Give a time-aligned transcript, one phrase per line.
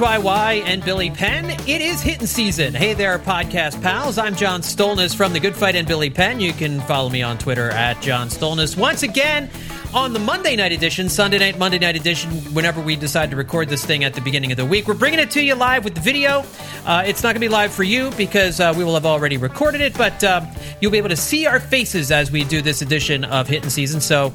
[0.00, 1.50] WHYY and Billy Penn.
[1.68, 2.72] It is hitting season.
[2.72, 4.16] Hey there, podcast pals.
[4.16, 6.40] I'm John Stolnis from The Good Phight and Billy Penn.
[6.40, 8.78] You can follow me on Twitter at John Stolnis.
[8.78, 9.50] Once again,
[9.92, 13.68] on the Monday night edition, Sunday night, Monday night edition, whenever we decide to record
[13.68, 15.94] this thing at the beginning of the week, we're bringing it to you live with
[15.94, 16.44] the video.
[16.86, 19.36] Uh, it's not going to be live for you because uh, we will have already
[19.36, 20.40] recorded it, but uh,
[20.80, 24.00] you'll be able to see our faces as we do this edition of Hitting Season.
[24.00, 24.32] So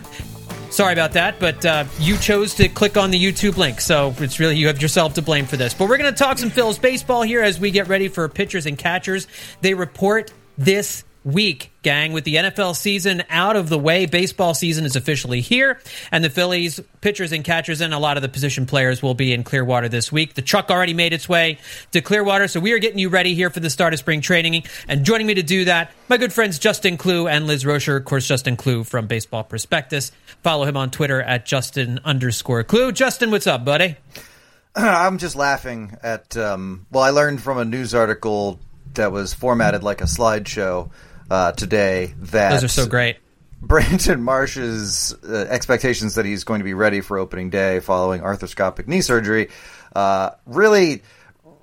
[0.69, 4.39] Sorry about that, but uh, you chose to click on the YouTube link, so it's
[4.39, 5.73] really you have yourself to blame for this.
[5.73, 8.65] But we're going to talk some Phils baseball here as we get ready for pitchers
[8.65, 9.27] and catchers.
[9.61, 12.13] They report this week, gang.
[12.13, 16.29] With the NFL season out of the way, baseball season is officially here, and the
[16.29, 19.89] Phillies pitchers and catchers and a lot of the position players will be in Clearwater
[19.89, 20.35] this week.
[20.35, 21.57] The truck already made its way
[21.91, 24.63] to Clearwater, so we are getting you ready here for the start of spring training.
[24.87, 27.97] And joining me to do that, my good friends Justin Klugh and Liz Roscher.
[27.97, 30.11] Of course, Justin Klugh from Baseball Prospectus.
[30.43, 32.93] Follow him on Twitter at Justin underscore Klugh.
[32.93, 33.97] Justin, what's up, buddy?
[34.75, 36.37] I'm just laughing at.
[36.37, 38.59] Um, well, I learned from a news article
[38.93, 40.89] that was formatted like a slideshow
[41.29, 43.17] uh, today that Those are so great.
[43.61, 48.87] Brandon Marsh's uh, expectations that he's going to be ready for opening day following arthroscopic
[48.87, 49.49] knee surgery
[49.95, 51.01] uh, really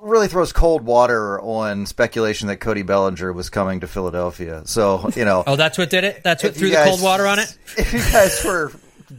[0.03, 4.63] really throws cold water on speculation that Cody Bellinger was coming to Philadelphia.
[4.67, 5.45] So, you know.
[5.47, 6.23] oh, that's what did it?
[6.25, 7.57] That's what threw guys, the cold water on it?
[7.79, 8.73] If you guys were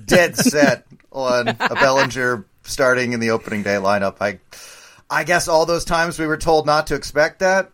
[0.06, 4.40] dead set on a Bellinger starting in the opening day lineup, I
[5.10, 7.72] I guess all those times we were told not to expect that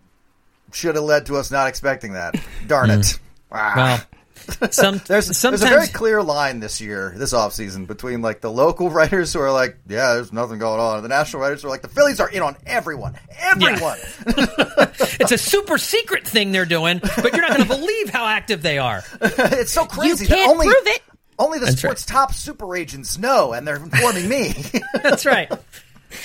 [0.72, 2.36] should have led to us not expecting that.
[2.68, 3.00] Darn it.
[3.00, 3.20] Mm.
[3.52, 3.74] Ah.
[3.76, 5.62] Well, some, there's, sometimes...
[5.62, 9.40] there's a very clear line this year, this offseason, between like the local writers who
[9.40, 11.88] are like, yeah, there's nothing going on, and the national writers who are like, the
[11.88, 13.16] Phillies are in on everyone.
[13.40, 13.98] Everyone.
[14.28, 14.92] Yeah.
[15.20, 18.62] it's a super secret thing they're doing, but you're not going to believe how active
[18.62, 19.04] they are.
[19.22, 20.26] it's so crazy.
[20.26, 21.02] You can't only, prove it.
[21.38, 22.16] Only the That's sports right.
[22.16, 24.54] top super agents know, and they're informing me.
[25.02, 25.52] That's right.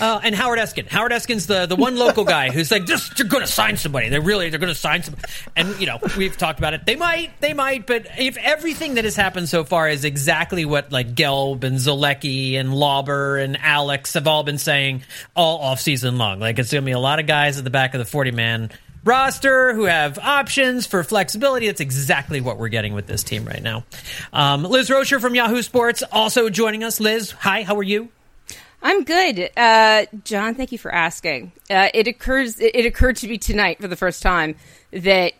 [0.01, 0.89] Uh, and Howard Eskin.
[0.89, 4.09] Howard Eskin's the, the one local guy who's like, just you're going to sign somebody.
[4.09, 5.15] They really they're going to sign some.
[5.57, 6.87] And you know we've talked about it.
[6.87, 7.87] They might, they might.
[7.87, 12.55] But if everything that has happened so far is exactly what like Gelb and Zolecki
[12.55, 15.03] and Lauber and Alex have all been saying
[15.37, 17.71] all off season long, like it's going to be a lot of guys at the
[17.71, 18.71] back of the forty man
[19.05, 21.67] roster who have options for flexibility.
[21.67, 23.85] That's exactly what we're getting with this team right now.
[24.33, 27.01] Um, Liz Roscher from Yahoo Sports also joining us.
[27.01, 28.09] Liz, hi, how are you?
[28.85, 30.55] I'm good, uh, John.
[30.55, 31.53] Thank you for asking.
[31.71, 32.61] Uh, it occurs.
[32.61, 34.57] It occurred to me tonight for the first time
[34.93, 35.33] that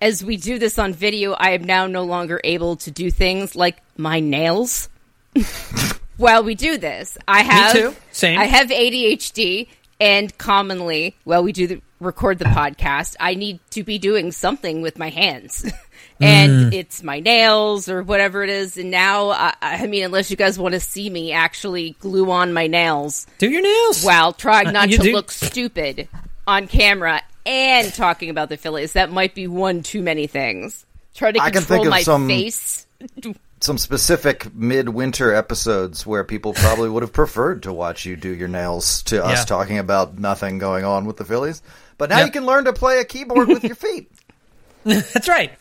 [0.00, 3.54] as we do this on video, I am now no longer able to do things
[3.54, 4.88] like my nails
[6.16, 7.16] while we do this.
[7.28, 7.96] I have me too.
[8.10, 8.36] Same.
[8.36, 9.68] I have ADHD,
[10.00, 14.82] and commonly, while we do the record the podcast, I need to be doing something
[14.82, 15.70] with my hands.
[16.20, 16.74] and mm.
[16.74, 18.76] it's my nails or whatever it is.
[18.76, 22.52] And now, I, I mean, unless you guys want to see me actually glue on
[22.52, 25.12] my nails, do your nails while trying not uh, to do.
[25.12, 26.08] look stupid
[26.46, 28.92] on camera and talking about the Phillies.
[28.92, 30.84] That might be one too many things.
[31.14, 32.86] Try to control my some, face.
[33.60, 38.48] some specific midwinter episodes where people probably would have preferred to watch you do your
[38.48, 41.62] nails to us talking about nothing going on with the Phillies.
[41.98, 42.26] But now yep.
[42.26, 44.10] you can learn to play a keyboard with your feet.
[44.84, 45.52] That's right.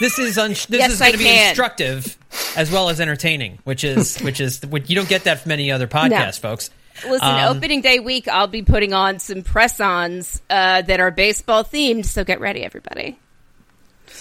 [0.00, 2.16] This is un- this yes, is going to be instructive
[2.56, 5.86] as well as entertaining, which is which is you don't get that from any other
[5.86, 6.50] podcast, no.
[6.50, 6.70] folks.
[7.04, 11.64] Listen, um, opening day week, I'll be putting on some press-ons uh, that are baseball
[11.64, 12.04] themed.
[12.04, 13.18] So get ready, everybody.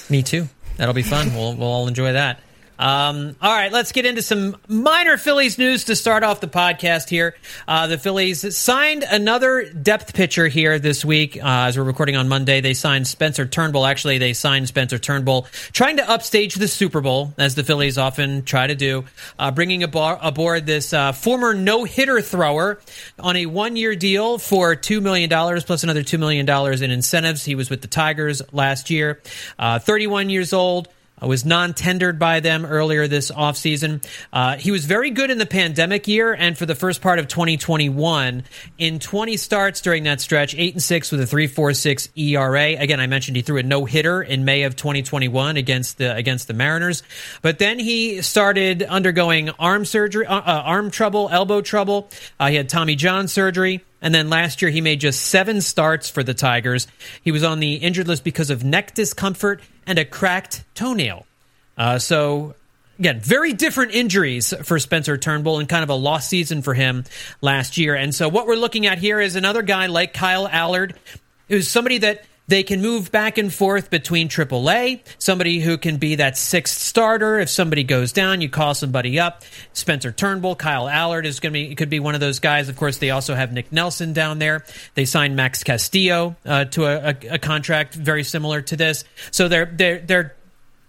[0.09, 0.47] Me too.
[0.77, 1.33] That'll be fun.
[1.33, 2.39] we'll we'll all enjoy that.
[2.79, 7.09] Um, all right, let's get into some minor Phillies news to start off the podcast
[7.09, 7.35] here.
[7.67, 11.35] Uh, the Phillies signed another depth pitcher here this week.
[11.35, 13.85] Uh, as we're recording on Monday, they signed Spencer Turnbull.
[13.85, 18.43] Actually, they signed Spencer Turnbull, trying to upstage the Super Bowl, as the Phillies often
[18.43, 19.03] try to do,
[19.37, 22.79] uh, bringing abo- aboard this uh, former no hitter thrower
[23.19, 26.49] on a one year deal for $2 million plus another $2 million
[26.81, 27.43] in incentives.
[27.43, 29.21] He was with the Tigers last year,
[29.57, 30.87] uh, 31 years old
[31.25, 34.03] was non-tendered by them earlier this offseason.
[34.31, 37.27] Uh, he was very good in the pandemic year and for the first part of
[37.27, 38.43] 2021.
[38.77, 42.81] In 20 starts during that stretch, 8 and 6 with a 3.46 ERA.
[42.81, 46.53] Again, I mentioned he threw a no-hitter in May of 2021 against the against the
[46.53, 47.03] Mariners.
[47.41, 52.09] But then he started undergoing arm surgery, uh, uh, arm trouble, elbow trouble.
[52.39, 53.83] Uh, he had Tommy John surgery.
[54.01, 56.87] And then last year, he made just seven starts for the Tigers.
[57.21, 61.25] He was on the injured list because of neck discomfort and a cracked toenail.
[61.77, 62.55] Uh, so,
[62.97, 67.03] again, very different injuries for Spencer Turnbull and kind of a lost season for him
[67.41, 67.95] last year.
[67.95, 70.95] And so, what we're looking at here is another guy like Kyle Allard,
[71.47, 76.15] who's somebody that they can move back and forth between AAA, somebody who can be
[76.15, 77.37] that sixth starter.
[77.37, 79.43] If somebody goes down, you call somebody up.
[79.73, 82.67] Spencer Turnbull, Kyle Allard is going to be could be one of those guys.
[82.67, 84.65] Of course, they also have Nick Nelson down there.
[84.95, 89.05] They signed Max Castillo uh, to a, a, a contract very similar to this.
[89.29, 90.35] So they're they're they're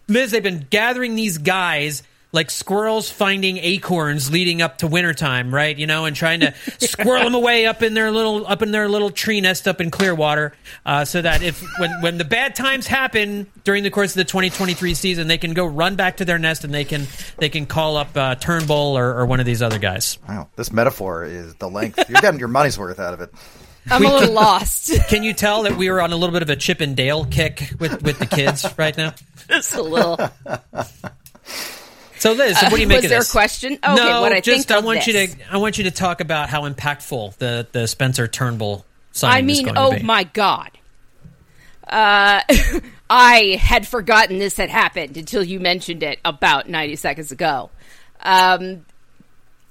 [0.09, 5.77] Liz, they've been gathering these guys like squirrels finding acorns leading up to wintertime, right?
[5.77, 8.89] You know, and trying to squirrel them away up in their little up in their
[8.89, 10.53] little tree nest up in Clearwater,
[10.87, 14.25] uh, so that if when when the bad times happen during the course of the
[14.25, 17.07] 2023 season, they can go run back to their nest and they can
[17.39, 20.19] they can call up uh, Turnbull or, or one of these other guys.
[20.29, 22.09] Wow, this metaphor is the length.
[22.09, 23.33] You're getting your money's worth out of it.
[23.91, 24.93] I'm a little lost.
[25.09, 27.25] Can you tell that we were on a little bit of a Chip and Dale
[27.25, 29.15] kick with with the kids right now?
[29.49, 30.17] Just a little.
[32.21, 33.29] So Liz, what do you Uh, make was of there this?
[33.31, 33.73] a question?
[33.83, 35.35] Okay, no, what I just think I want you this.
[35.35, 39.53] to I want you to talk about how impactful the the Spencer Turnbull signing I
[39.53, 40.03] is mean, going oh to be.
[40.05, 40.71] my god.
[41.89, 42.43] Uh,
[43.11, 47.71] I had forgotten this had happened until you mentioned it about 90 seconds ago.
[48.23, 48.85] Um,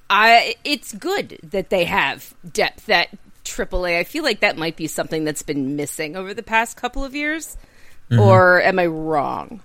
[0.09, 3.09] I it's good that they have depth at
[3.45, 3.99] AAA.
[3.99, 7.13] I feel like that might be something that's been missing over the past couple of
[7.15, 7.57] years.
[8.09, 8.19] Mm-hmm.
[8.21, 9.61] Or am I wrong?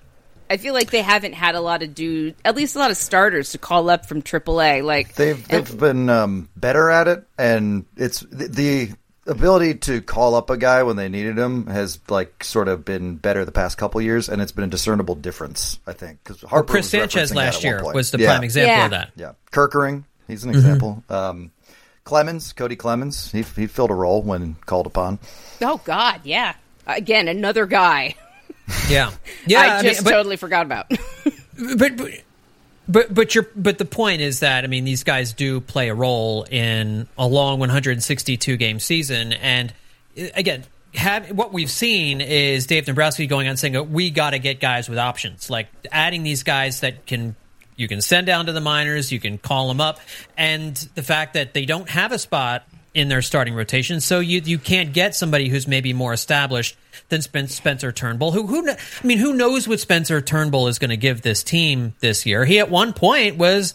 [0.54, 2.96] I feel like they haven't had a lot of dude, at least a lot of
[2.96, 4.84] starters to call up from AAA.
[4.84, 8.90] Like They've they've been um, better at it, and it's the, the
[9.26, 13.16] ability to call up a guy when they needed him has like sort of been
[13.16, 15.80] better the past couple years, and it's been a discernible difference.
[15.86, 18.28] I think because Well, Chris Sanchez last year was the yeah.
[18.34, 18.84] prime example Yeah.
[18.84, 19.10] of that.
[19.16, 20.58] Yeah, Kirkering, he's an Mm-hmm.
[20.58, 21.04] example.
[21.10, 21.50] Um,
[22.04, 25.18] Clemens, Cody Clemens, he he filled a role when called upon.
[25.62, 26.54] oh god, yeah.
[26.86, 28.14] Again, another guy.
[28.88, 29.12] Yeah,
[29.46, 29.60] yeah.
[29.60, 30.88] I mean, just but, totally forgot about.
[31.76, 32.10] but but
[32.88, 35.94] but but your but the point is that I mean these guys do play a
[35.94, 39.72] role in a long 162 game season, and
[40.18, 40.64] uh, again.
[40.96, 44.88] Have, what we've seen is Dave Dombrowski going on saying we got to get guys
[44.88, 47.34] with options, like adding these guys that can
[47.74, 49.98] you can send down to the minors, you can call them up,
[50.36, 54.40] and the fact that they don't have a spot in their starting rotation, so you
[54.44, 56.76] you can't get somebody who's maybe more established
[57.08, 58.32] than Spen- Spencer Turnbull.
[58.32, 61.94] Who who I mean, who knows what Spencer Turnbull is going to give this team
[62.00, 62.44] this year?
[62.44, 63.74] He at one point was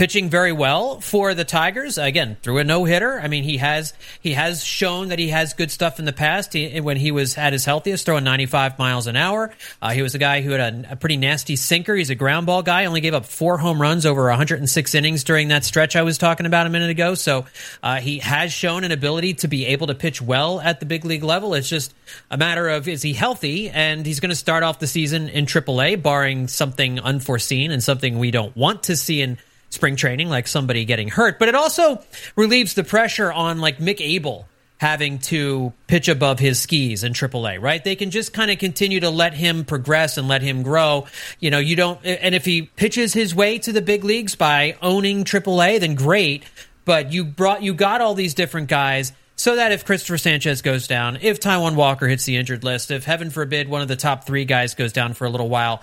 [0.00, 1.98] pitching very well for the Tigers.
[1.98, 3.20] Again, through a no hitter.
[3.20, 3.92] I mean, he has
[4.22, 6.54] he has shown that he has good stuff in the past.
[6.54, 9.52] He, when he was at his healthiest, throwing 95 miles an hour,
[9.82, 11.94] uh, he was a guy who had a, a pretty nasty sinker.
[11.94, 12.86] He's a ground ball guy.
[12.86, 16.46] Only gave up four home runs over 106 innings during that stretch I was talking
[16.46, 17.14] about a minute ago.
[17.14, 17.44] So
[17.82, 21.04] uh, he has shown an ability to be able to pitch well at the big
[21.04, 21.52] league level.
[21.52, 21.92] It's just
[22.30, 25.44] a matter of is he healthy, and he's going to start off the season in
[25.44, 29.36] AAA, barring something unforeseen and something we don't want to see in
[29.70, 31.38] spring training, like somebody getting hurt.
[31.38, 32.02] But it also
[32.36, 34.46] relieves the pressure on like Mick Abel
[34.80, 37.84] having to pitch above his skis in AAA, right?
[37.84, 41.06] They can just kind of continue to let him progress and let him grow.
[41.38, 44.76] You know, you don't, and if he pitches his way to the big leagues by
[44.80, 46.44] owning AAA, then great.
[46.86, 50.86] But you brought, you got all these different guys so that if Christopher Sanchez goes
[50.86, 54.24] down, if Taijuan Walker hits the injured list, if heaven forbid one of the top
[54.24, 55.82] three guys goes down for a little while,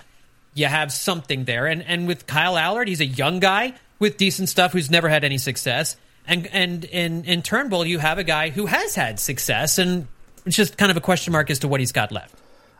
[0.54, 1.66] you have something there.
[1.66, 5.24] And and with Kyle Allard, he's a young guy with decent stuff who's never had
[5.24, 5.96] any success.
[6.26, 10.06] And and in in Turnbull, you have a guy who has had success, and
[10.44, 12.34] it's just kind of a question mark as to what he's got left.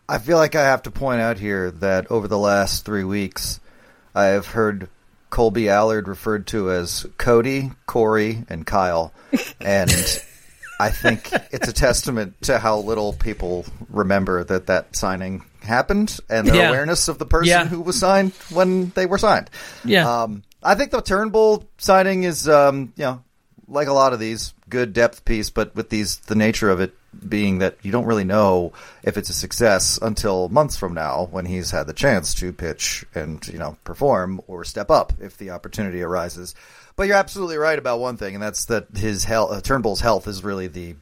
[0.09, 3.61] I feel like I have to point out here that over the last three weeks,
[4.15, 4.89] I have heard
[5.31, 9.13] Colby Allard referred to as Cody, Corey, and Kyle,
[9.61, 9.91] and
[10.81, 16.47] I think it's a testament to how little people remember that that signing happened and
[16.47, 16.69] their Yeah.
[16.69, 17.65] awareness of the person Yeah.
[17.67, 19.51] who was signed when they were signed.
[19.85, 20.23] Yeah.
[20.23, 23.23] Um, I think the Turnbull signing is, um, you know,
[23.69, 26.95] like a lot of these, good depth piece, but with these, the nature of it
[27.29, 28.73] being that you don't really know
[29.03, 33.05] if it's a success until months from now when he's had the chance to pitch
[33.15, 36.55] and, you know, perform or step up if the opportunity arises.
[36.97, 40.27] But you're absolutely right about one thing, and that's that his health, uh, Turnbull's health
[40.29, 40.97] is really the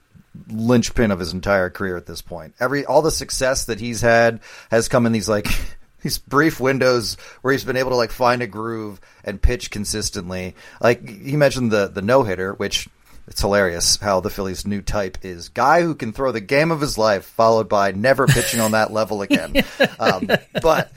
[0.49, 2.55] linchpin of his entire career at this point.
[2.61, 4.41] Every all the success that he's had
[4.71, 5.49] has come in these like
[6.03, 10.55] these brief windows where he's been able to like find a groove and pitch consistently.
[10.81, 12.89] Like you mentioned the the no hitter, which
[13.29, 16.81] it's hilarious how the Phillies' new type is guy who can throw the game of
[16.81, 19.55] his life, followed by never pitching on that level again.
[19.99, 20.29] Um,
[20.63, 20.93] but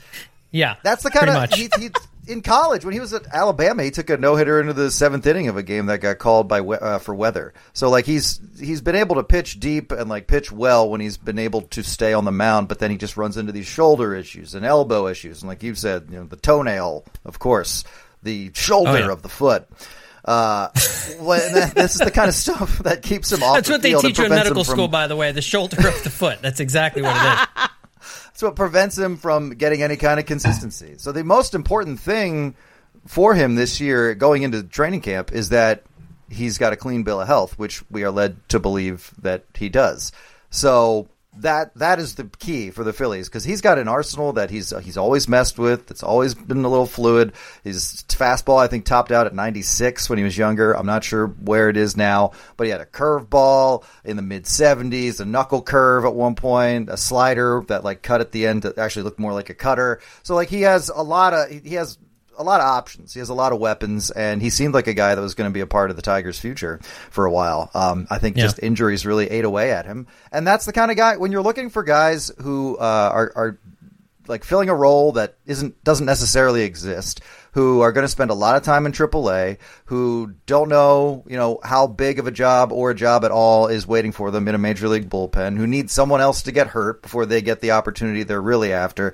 [0.50, 1.56] Yeah, that's the kind of much.
[1.56, 1.90] he, he,
[2.30, 5.26] in college when he was at Alabama, he took a no hitter into the seventh
[5.26, 7.52] inning of a game that got called by uh, for weather.
[7.72, 11.16] So like he's he's been able to pitch deep and like pitch well when he's
[11.16, 14.14] been able to stay on the mound, but then he just runs into these shoulder
[14.14, 17.84] issues and elbow issues, and like you said, you know the toenail, of course,
[18.22, 19.10] the shoulder Oh, yeah.
[19.12, 19.66] of the foot.
[20.22, 23.54] Uh, that, this is the kind of stuff that keeps him off.
[23.56, 25.32] That's what they teach you in medical from- school, by the way.
[25.32, 26.40] The shoulder of the foot.
[26.42, 27.68] That's exactly what it is.
[28.40, 30.94] That's what prevents him from getting any kind of consistency.
[30.96, 32.54] So the most important thing
[33.06, 35.82] for him this year going into training camp is that
[36.30, 39.68] he's got a clean bill of health, which we are led to believe that he
[39.68, 40.10] does.
[40.48, 41.10] So
[41.42, 44.70] that that is the key for the Phillies because he's got an arsenal that he's
[44.82, 45.90] he's always messed with.
[45.90, 47.32] It's always been a little fluid.
[47.64, 50.76] His fastball, I think, topped out at 96 when he was younger.
[50.76, 54.44] I'm not sure where it is now, but he had a curveball in the mid
[54.44, 58.62] 70s, a knuckle curve at one point, a slider that like cut at the end
[58.62, 60.00] that actually looked more like a cutter.
[60.22, 61.98] So like he has a lot of he has
[62.40, 63.12] a lot of options.
[63.12, 65.48] He has a lot of weapons, and he seemed like a guy that was going
[65.50, 66.80] to be a part of the Tigers' future
[67.10, 67.70] for a while.
[67.74, 68.44] Um, I think Yeah.
[68.44, 71.42] just injuries really ate away at him, and that's the kind of guy when you're
[71.42, 73.58] looking for guys who uh, are, are
[74.26, 77.20] like filling a role that isn't doesn't necessarily exist,
[77.52, 81.36] who are going to spend a lot of time in AAA, who don't know you
[81.36, 84.46] know how big of a job or a job at all is waiting for them
[84.48, 87.60] in a major league bullpen, who need someone else to get hurt before they get
[87.60, 89.12] the opportunity they're really after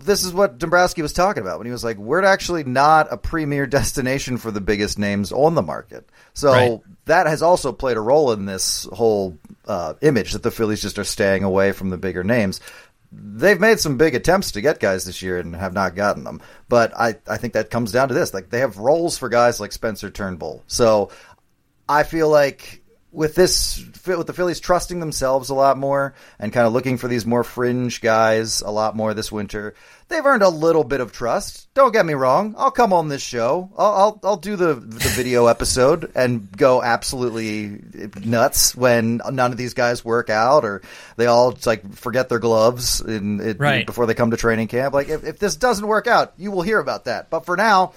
[0.00, 3.16] this is what Dombrowski was talking about when he was like, "We're actually not a
[3.16, 6.80] premier destination for the biggest names on the market." So Right.
[7.06, 10.98] that has also played a role in this whole uh, image that the Phillies just
[10.98, 12.60] are staying away from the bigger names.
[13.12, 16.40] They've made some big attempts to get guys this year and have not gotten them,
[16.68, 19.58] but I I think that comes down to this: like they have roles for guys
[19.58, 20.62] like Spencer Turnbull.
[20.68, 21.10] So
[21.88, 22.79] I feel like
[23.12, 27.08] with this, with the Phillies trusting themselves a lot more and kind of looking for
[27.08, 29.74] these more fringe guys a lot more this winter,
[30.08, 31.72] they've earned a little bit of trust.
[31.74, 33.70] Don't get me wrong; I'll come on this show.
[33.76, 37.80] I'll I'll, I'll do the the video episode and go absolutely
[38.24, 40.82] nuts when none of these guys work out or
[41.16, 43.86] they all like forget their gloves in, in, Right.
[43.86, 44.94] before they come to training camp.
[44.94, 47.28] Like if, if this doesn't work out, you will hear about that.
[47.30, 47.92] But for now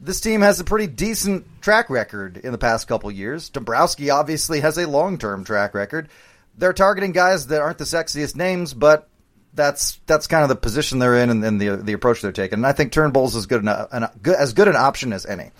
[0.00, 3.50] this team has a pretty decent track record in the past couple years.
[3.50, 6.08] Dombrowski obviously has a long term track record.
[6.56, 9.08] They're targeting guys that aren't the sexiest names, but
[9.54, 12.58] that's that's kind of the position they're in and, and the the approach they're taking.
[12.58, 15.50] And I think Turnbull's as good an, an good, as good an option as any.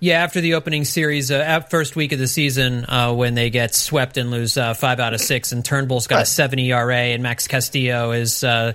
[0.00, 3.50] Yeah, after the opening series, uh, at first week of the season, uh, when they
[3.50, 6.96] get swept and lose uh, five out of six, and Turnbull's got a seven ERA,
[6.96, 8.72] and Max Castillo is uh,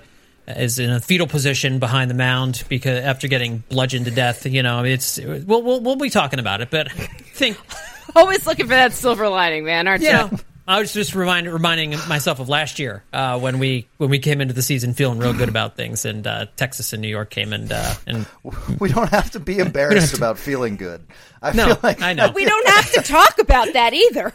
[0.56, 4.46] is in a fetal position behind the mound because after getting bludgeoned to death.
[4.46, 6.94] You know, it's we'll we'll, we'll be talking about it, but I
[7.34, 7.58] think
[8.16, 10.30] Always looking for that silver lining, man, aren't Yeah.
[10.30, 10.38] you?
[10.66, 14.40] I was just remind, reminding myself of last year uh, when we when we came
[14.42, 17.52] into the season feeling real good about things, and uh, Texas and New York came
[17.54, 18.26] and uh, and
[18.80, 21.06] We don't have to be embarrassed about feeling good.
[21.40, 22.30] I no, feel like I know.
[22.34, 24.32] We don't have to talk about that either.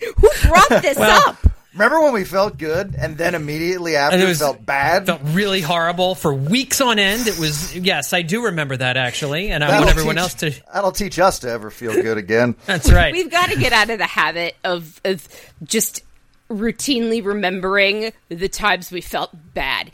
[0.00, 1.36] Who brought this Well, up?
[1.76, 5.04] Remember when we felt good and then immediately after And it was- felt bad?
[5.06, 7.26] felt really horrible for weeks on end.
[7.28, 10.34] It was yes, I do remember that actually, and I That'll want everyone teach- else
[10.34, 10.52] to.
[10.72, 12.54] That'll teach us to ever feel good again.
[12.66, 13.12] That's right.
[13.12, 15.28] We've got to get out of the habit of of
[15.64, 16.02] just
[16.48, 19.90] routinely remembering the times we felt bad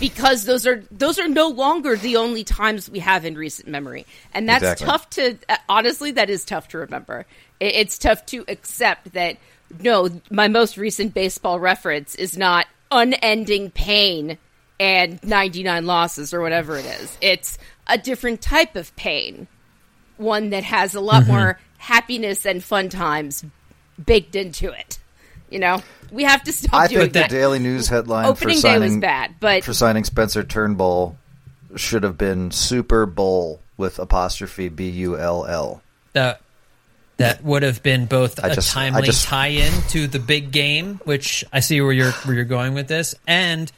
[0.00, 4.06] because those are those are no longer the only times we have in recent memory
[4.32, 4.86] and that's Exactly.
[4.86, 7.26] tough to uh, honestly that is tough to remember
[7.60, 9.36] it's tough to accept that
[9.80, 14.38] no my most recent baseball reference is not unending pain
[14.78, 19.46] and 99 losses or whatever it is it's a different type of pain
[20.16, 21.32] one that has a lot mm-hmm.
[21.32, 23.44] more happiness and fun times
[24.04, 24.98] baked into it.
[25.50, 27.30] You know, we have to stop I doing think the that.
[27.30, 31.16] Daily News headline Opening for day was bad, but for signing Spencer Turnbull
[31.76, 35.82] should have been Super Bowl with apostrophe B U L L.
[36.12, 36.40] that
[37.18, 41.00] that would have been both I a just- timely just- tie-in to the big game,
[41.04, 43.70] which I see where you're where you're going with this, and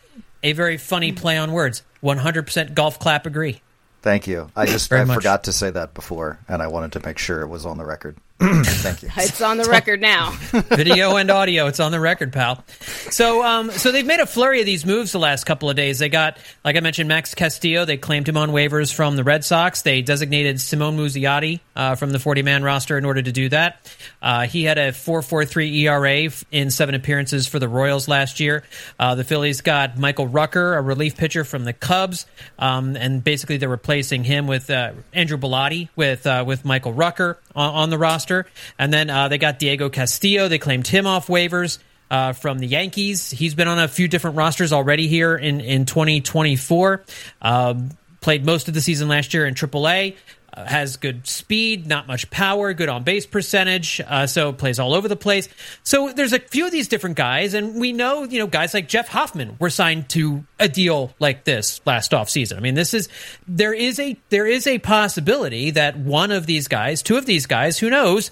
[0.42, 1.82] a very funny play on words.
[2.00, 3.60] One hundred percent golf clap agree.
[4.02, 4.50] Thank you.
[4.54, 5.16] I just I much.
[5.16, 7.84] forgot to say that before, and I wanted to make sure it was on the
[7.84, 8.16] record.
[8.40, 9.08] Thank you.
[9.16, 10.30] it's on the record now.
[10.52, 11.68] video and audio.
[11.68, 12.62] It's on the record, pal.
[13.10, 16.00] So, um, so they've made a flurry of these moves the last couple of days.
[16.00, 17.86] They got, like I mentioned, Max Castillo.
[17.86, 19.80] They claimed him on waivers from the Red Sox.
[19.80, 23.90] They designated Simon Muzziotti uh, from the 40-man roster in order to do that.
[24.20, 28.64] Uh, he had a 4.43 ERA in seven appearances for the Royals last year.
[29.00, 32.26] Uh, the Phillies got Michael Rucker, a relief pitcher from the Cubs,
[32.58, 37.38] um, and basically they're replacing him with uh, Andrew Bellatti with uh, with Michael Rucker
[37.56, 38.46] on, on the roster.
[38.78, 40.48] And then uh, they got Diego Castillo.
[40.48, 41.78] They claimed him off waivers
[42.10, 43.30] uh, from the Yankees.
[43.30, 47.02] He's been on a few different rosters already here in in 2024.
[47.42, 50.16] Um, played most of the season last year in AAA.
[50.64, 55.08] Has good speed, not much power, good on base percentage, uh, so plays all over
[55.08, 55.48] the place.
[55.82, 58.88] So there's a few of these different guys, and we know, you know, guys like
[58.88, 62.56] Jeff Hoffman were signed to a deal like this last offseason.
[62.56, 63.08] I mean, this is
[63.46, 67.46] there is a there is a possibility that one of these guys, two of these
[67.46, 68.30] guys, who knows,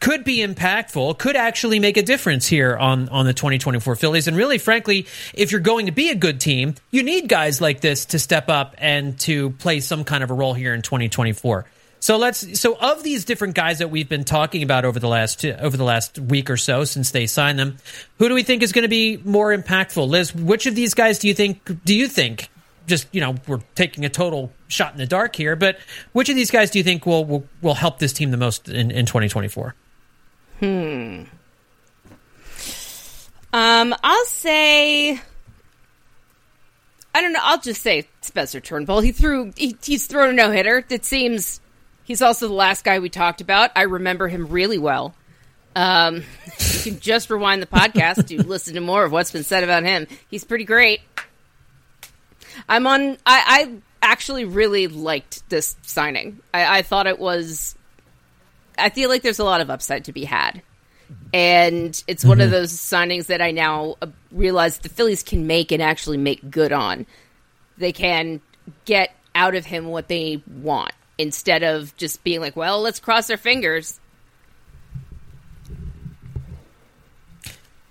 [0.00, 4.28] could be impactful, could actually make a difference here on, on the 2024 Phillies.
[4.28, 7.80] And really, frankly, if you're going to be a good team, you need guys like
[7.80, 11.66] this to step up and to play some kind of a role here in 2024.
[11.98, 15.44] So let's so of these different guys that we've been talking about over the last
[15.44, 17.78] over the last week or so since they signed them,
[18.18, 20.06] who do we think is going to be more impactful?
[20.06, 22.50] Liz, which of these guys do you think do you think
[22.86, 25.78] just you know we're taking a total shot in the dark here, but
[26.12, 28.68] which of these guys do you think will will, will help this team the most
[28.68, 29.74] in, in 2024?
[30.60, 31.24] Hmm.
[33.52, 35.20] Um, I'll say.
[37.14, 37.40] I don't know.
[37.42, 39.00] I'll just say Spencer Turnbull.
[39.00, 39.52] He threw.
[39.56, 40.84] He, he's thrown a no hitter.
[40.88, 41.60] It seems
[42.04, 43.70] he's also the last guy we talked about.
[43.76, 45.14] I remember him really well.
[45.74, 46.16] Um,
[46.58, 49.84] you can just rewind the podcast to listen to more of what's been said about
[49.84, 50.06] him.
[50.28, 51.00] He's pretty great.
[52.68, 53.02] I'm on.
[53.02, 56.40] I, I actually really liked this signing.
[56.52, 57.75] I, I thought it was
[58.78, 60.62] I feel like there's a lot of upside to be had.
[61.32, 62.44] And it's one mm-hmm.
[62.44, 66.50] of those signings that I now uh, realize the Phillies can make and actually make
[66.50, 67.06] good on.
[67.78, 68.40] They can
[68.84, 73.30] get out of him what they want instead of just being like, well, let's cross
[73.30, 74.00] our fingers.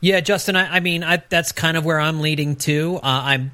[0.01, 0.55] Yeah, Justin.
[0.55, 2.97] I, I mean, I, that's kind of where I'm leading to.
[2.97, 3.51] Uh, I'm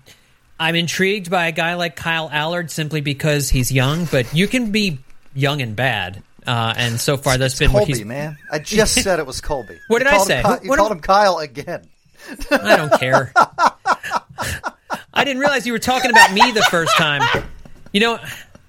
[0.59, 4.71] I'm intrigued by a guy like Kyle Allard simply because he's young, but you can
[4.71, 5.00] be
[5.33, 6.23] young and bad.
[6.45, 8.05] Uh, and so far, that's it's been Colby, what he's.
[8.05, 8.38] man.
[8.51, 9.79] I just said it was Colby.
[9.88, 10.41] what did I say?
[10.41, 11.88] Him, you what called him Kyle again.
[12.51, 13.31] I don't care.
[15.13, 17.21] I didn't realize you were talking about me the first time.
[17.93, 18.19] You know,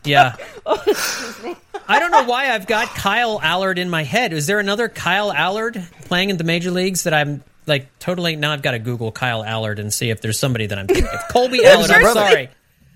[0.04, 0.36] yeah.
[0.66, 4.32] I don't know why I've got Kyle Allard in my head.
[4.32, 8.36] Is there another Kyle Allard playing in the major leagues that I'm like totally?
[8.36, 10.86] Now I've got to Google Kyle Allard and see if there's somebody that I'm.
[10.88, 12.50] If Colby Allard, I'm sorry.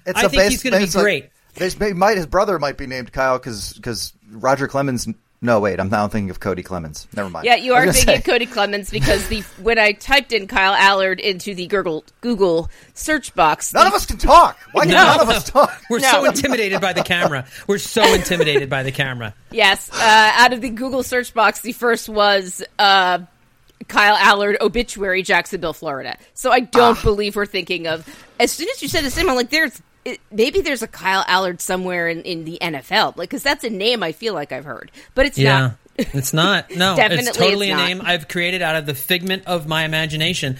[0.04, 1.30] It's I think base, he's going to be great.
[1.58, 5.08] Like, might his brother might be named Kyle because because Roger Clemens.
[5.42, 7.06] No, wait, I'm now thinking of Cody Clemens.
[7.14, 7.44] Never mind.
[7.44, 8.16] Yeah, you are thinking say.
[8.16, 12.70] of Cody Clemens because the when I typed in Kyle Allard into the Google Google
[12.94, 14.58] search box, none the, of us can talk.
[14.72, 15.04] Why can no.
[15.04, 15.78] none of us talk?
[15.90, 16.10] We're no.
[16.10, 17.46] so intimidated by the camera.
[17.66, 19.34] We're so intimidated by the camera.
[19.50, 22.62] Yes, uh, out of the Google search box, the first was.
[22.78, 23.20] Uh,
[23.88, 26.16] Kyle Allard obituary, Jacksonville, Florida.
[26.34, 27.02] So I don't ah.
[27.02, 28.08] believe we're thinking of.
[28.40, 31.24] As soon as you said his name, I'm like, there's it, maybe there's a Kyle
[31.26, 34.64] Allard somewhere in, in the NFL, like because that's a name I feel like I've
[34.64, 35.76] heard, but it's yeah, not.
[36.14, 36.70] it's not.
[36.70, 39.84] No, Definitely it's totally it's a name I've created out of the figment of my
[39.84, 40.58] imagination.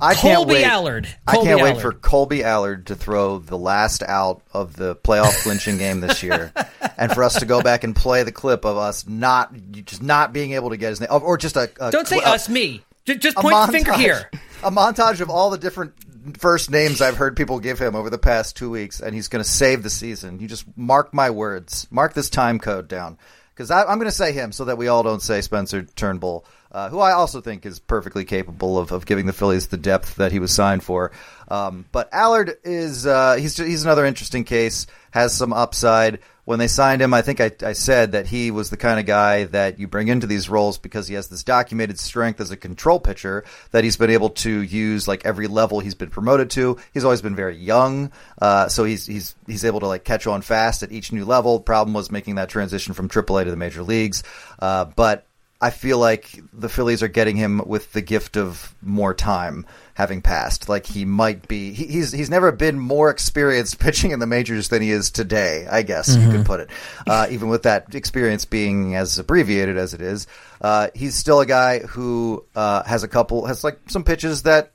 [0.00, 0.64] I can't Colby wait.
[0.64, 1.08] Allard.
[1.26, 1.74] Colby I can't Allard.
[1.74, 6.22] wait for Colby Allard to throw the last out of the playoff clinching game this
[6.22, 6.52] year,
[6.96, 9.52] and for us to go back and play the clip of us not
[9.84, 12.48] just not being able to get his name, or just a, a don't say us,
[12.48, 12.82] me.
[13.04, 14.30] Just point montage, the finger here.
[14.62, 15.94] A montage of all the different
[16.34, 19.42] first names I've heard people give him over the past two weeks, and he's going
[19.42, 20.40] to save the season.
[20.40, 21.86] You just mark my words.
[21.90, 23.18] Mark this time code down.
[23.54, 26.90] Because I'm going to say him so that we all don't say Spencer Turnbull, uh,
[26.90, 30.30] who I also think is perfectly capable of, of giving the Phillies the depth that
[30.30, 31.10] he was signed for.
[31.48, 34.86] Um, but Allard is uh, he's he's another interesting case.
[35.10, 38.70] Has some upside when they signed him, I think I, I, said that he was
[38.70, 42.00] the kind of guy that you bring into these roles because he has this documented
[42.00, 45.94] strength as a control pitcher that he's been able to use like every level he's
[45.94, 46.78] been promoted to.
[46.94, 50.40] He's always been very young, uh, so he's he's he's able to like catch on
[50.40, 51.60] fast at each new level.
[51.60, 54.22] Problem was making that transition from AAA to the major leagues,
[54.58, 55.27] uh, but
[55.60, 60.22] I feel like the Phillies are getting him with the gift of more time having
[60.22, 60.68] passed.
[60.68, 64.68] Like he might be, he, he's he's never been more experienced pitching in the majors
[64.68, 65.66] than he is today.
[65.68, 66.20] I guess mm-hmm.
[66.20, 66.46] you could mm-hmm.
[66.46, 66.70] put it.
[67.06, 70.28] Uh, even with that experience being as abbreviated as it is,
[70.60, 74.72] uh, he's still a guy who uh, has a couple has like some pitches that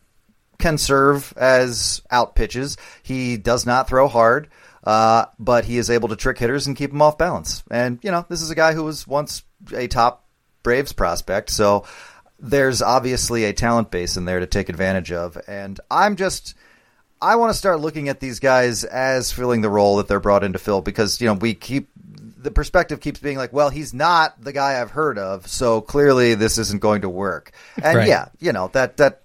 [0.59, 2.75] can serve as out pitches.
[3.03, 4.49] He does not throw hard.
[4.85, 7.63] Uh, but he is able to trick hitters and keep them off balance.
[7.71, 9.43] And, you know, this is a guy who was once
[9.73, 10.22] a top
[10.63, 11.49] Braves prospect.
[11.49, 11.85] So
[12.39, 15.37] there's obviously a talent base in there to take advantage of.
[15.47, 16.55] And I'm just.
[17.21, 20.43] I want to start looking at these guys as filling the role that they're brought
[20.43, 23.93] in to fill because, you know, we keep the perspective keeps being like, well, he's
[23.93, 27.51] not the guy I've heard of, so clearly this isn't going to work.
[27.81, 28.07] And right.
[28.07, 29.23] yeah, you know, that that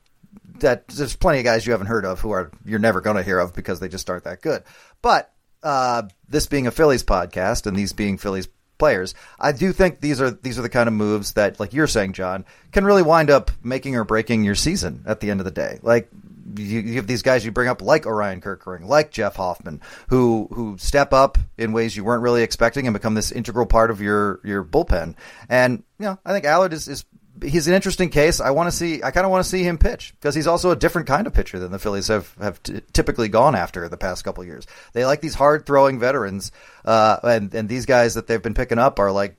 [0.60, 3.22] that there's plenty of guys you haven't heard of who are you're never going to
[3.22, 4.62] hear of because they just aren't that good.
[5.02, 9.14] But uh, this being a Phillies podcast and these being Phillies players.
[9.38, 12.12] I do think these are these are the kind of moves that, like you're saying,
[12.14, 15.50] John, can really wind up making or breaking your season at the end of the
[15.50, 15.78] day.
[15.82, 16.08] Like
[16.56, 20.48] you, you have these guys you bring up like Orion Kirkering, like Jeff Hoffman, who
[20.52, 24.00] who step up in ways you weren't really expecting and become this integral part of
[24.00, 25.14] your your bullpen.
[25.48, 27.04] And you know, I think Allard is, is
[27.42, 28.40] he's an interesting case.
[28.40, 29.02] I want to see.
[29.02, 31.32] I kind of want to see him pitch because he's also a different kind of
[31.34, 34.66] pitcher than the Phillies have have t- typically gone after the past couple years.
[34.92, 36.52] They like these hard throwing veterans,
[36.84, 39.36] uh, and and these guys that they've been picking up are like.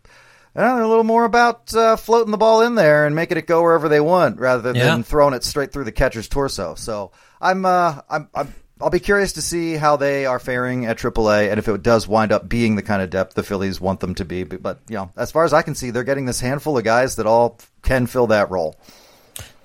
[0.55, 3.45] Uh, they're a little more about uh, floating the ball in there and making it
[3.45, 4.99] go wherever they want, rather than Yeah.
[5.03, 6.73] throwing it straight through the catcher's torso.
[6.73, 10.97] So I'm, uh, I'm, I'm, I'll be curious to see how they are faring at
[10.97, 13.99] AAA, and if it does wind up being the kind of depth the Phillies want
[13.99, 14.43] them to be.
[14.43, 17.17] But, you know, as far as I can see, they're getting this handful of guys
[17.17, 18.77] that all can fill that role.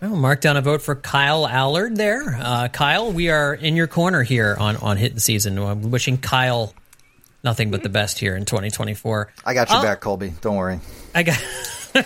[0.00, 2.36] Well, mark down a vote for Kyle Allard there.
[2.40, 5.58] Uh, Kyle, we are in your corner here on, on Hit the Season.
[5.58, 6.74] I'm wishing Kyle
[7.44, 9.32] nothing but the best here in 2024.
[9.44, 10.34] I got you I'll- back, Colby.
[10.40, 10.80] Don't worry.
[11.14, 11.40] I got.
[11.94, 12.02] uh,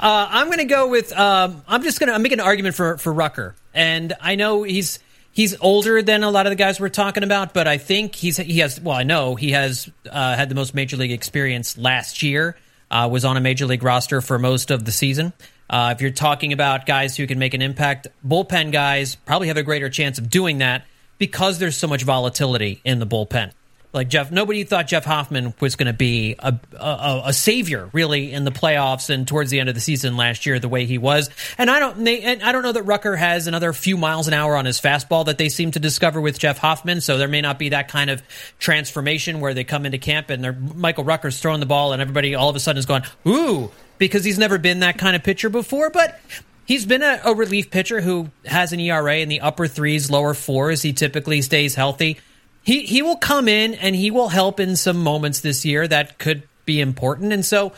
[0.00, 1.12] I'm going to go with.
[1.12, 5.00] Um, I'm just going to make an argument for for Rucker, and I know he's
[5.36, 8.38] he's older than a lot of the guys we're talking about, but I think he's
[8.38, 8.80] he has.
[8.80, 12.56] Well, I know he has uh, had the most major league experience last year.
[12.88, 15.32] Uh, was on a major league roster for most of the season.
[15.68, 19.56] Uh, if you're talking about guys who can make an impact, bullpen guys probably have
[19.56, 20.84] a greater chance of doing that
[21.18, 23.50] because there's so much volatility in the bullpen.
[23.96, 28.30] Like Jeff, nobody thought Jeff Hoffman was going to be a, a a savior really
[28.30, 30.98] in the playoffs and towards the end of the season last year the way he
[30.98, 31.30] was.
[31.56, 34.54] And I don't and I don't know that Rucker has another few miles an hour
[34.54, 37.00] on his fastball that they seem to discover with Jeff Hoffman.
[37.00, 38.22] So there may not be that kind of
[38.58, 42.50] transformation where they come into camp and Michael Rucker's throwing the ball and everybody all
[42.50, 45.88] of a sudden is going ooh because he's never been that kind of pitcher before,
[45.88, 46.20] but.
[46.66, 50.34] He's been a, a relief pitcher who has an ERA in the upper threes, lower
[50.34, 50.82] fours.
[50.82, 52.18] He typically stays healthy
[52.66, 56.18] he he will come in and he will help in some moments this year that
[56.18, 57.32] could be important.
[57.32, 57.72] And so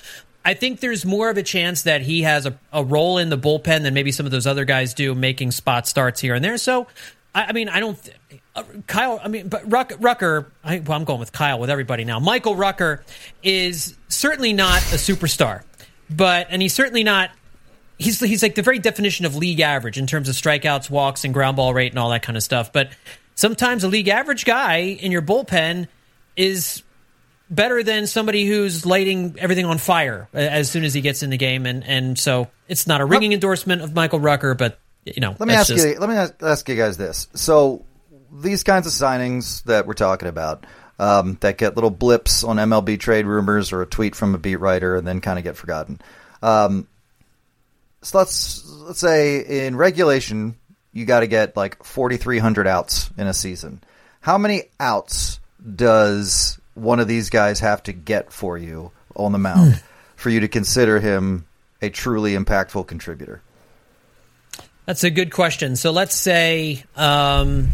[0.47, 3.37] I think there's more of a chance that he has a, a role in the
[3.37, 6.57] bullpen than maybe some of those other guys do, making spot starts here and there.
[6.57, 6.87] So
[7.35, 8.03] I, I mean, I don't.
[8.03, 8.17] Th-
[8.57, 12.05] uh, Kyle, I mean, but Ruck, Rucker, I, well, I'm going with Kyle with everybody
[12.05, 12.19] now.
[12.19, 13.05] Michael Rucker
[13.43, 15.65] is certainly not a superstar,
[16.09, 17.31] but, and he's certainly not
[17.99, 21.35] he's he's like the very definition of league average in terms of strikeouts, walks, and
[21.35, 22.73] ground ball rate and all that kind of stuff.
[22.73, 22.91] But
[23.39, 25.87] sometimes a league average guy in your bullpen
[26.37, 26.83] is
[27.49, 31.37] better than somebody who's lighting everything on fire as soon as he gets in the
[31.37, 31.65] game.
[31.65, 35.49] And and so it's not a ringing endorsement of Michael Rucker, but you know, Let
[35.49, 35.99] me ask just- you.
[36.01, 37.29] Let me ask, ask you guys this.
[37.35, 37.85] So
[38.33, 40.67] these kinds of signings that we're talking about
[40.99, 44.57] um, that get little blips on MLB trade rumors or a tweet from a beat
[44.57, 46.01] writer and then kind of get forgotten.
[46.43, 46.89] Um,
[48.03, 50.57] so let's let's say in regulation
[50.99, 53.81] you got to get like 4,300 outs in a season.
[54.21, 55.39] How many outs
[55.75, 59.81] does one of these guys have to get for you on the mound
[60.17, 61.47] for you to consider him
[61.81, 63.43] a truly impactful contributor?
[64.87, 65.77] That's a good question.
[65.77, 67.69] So let's say, um,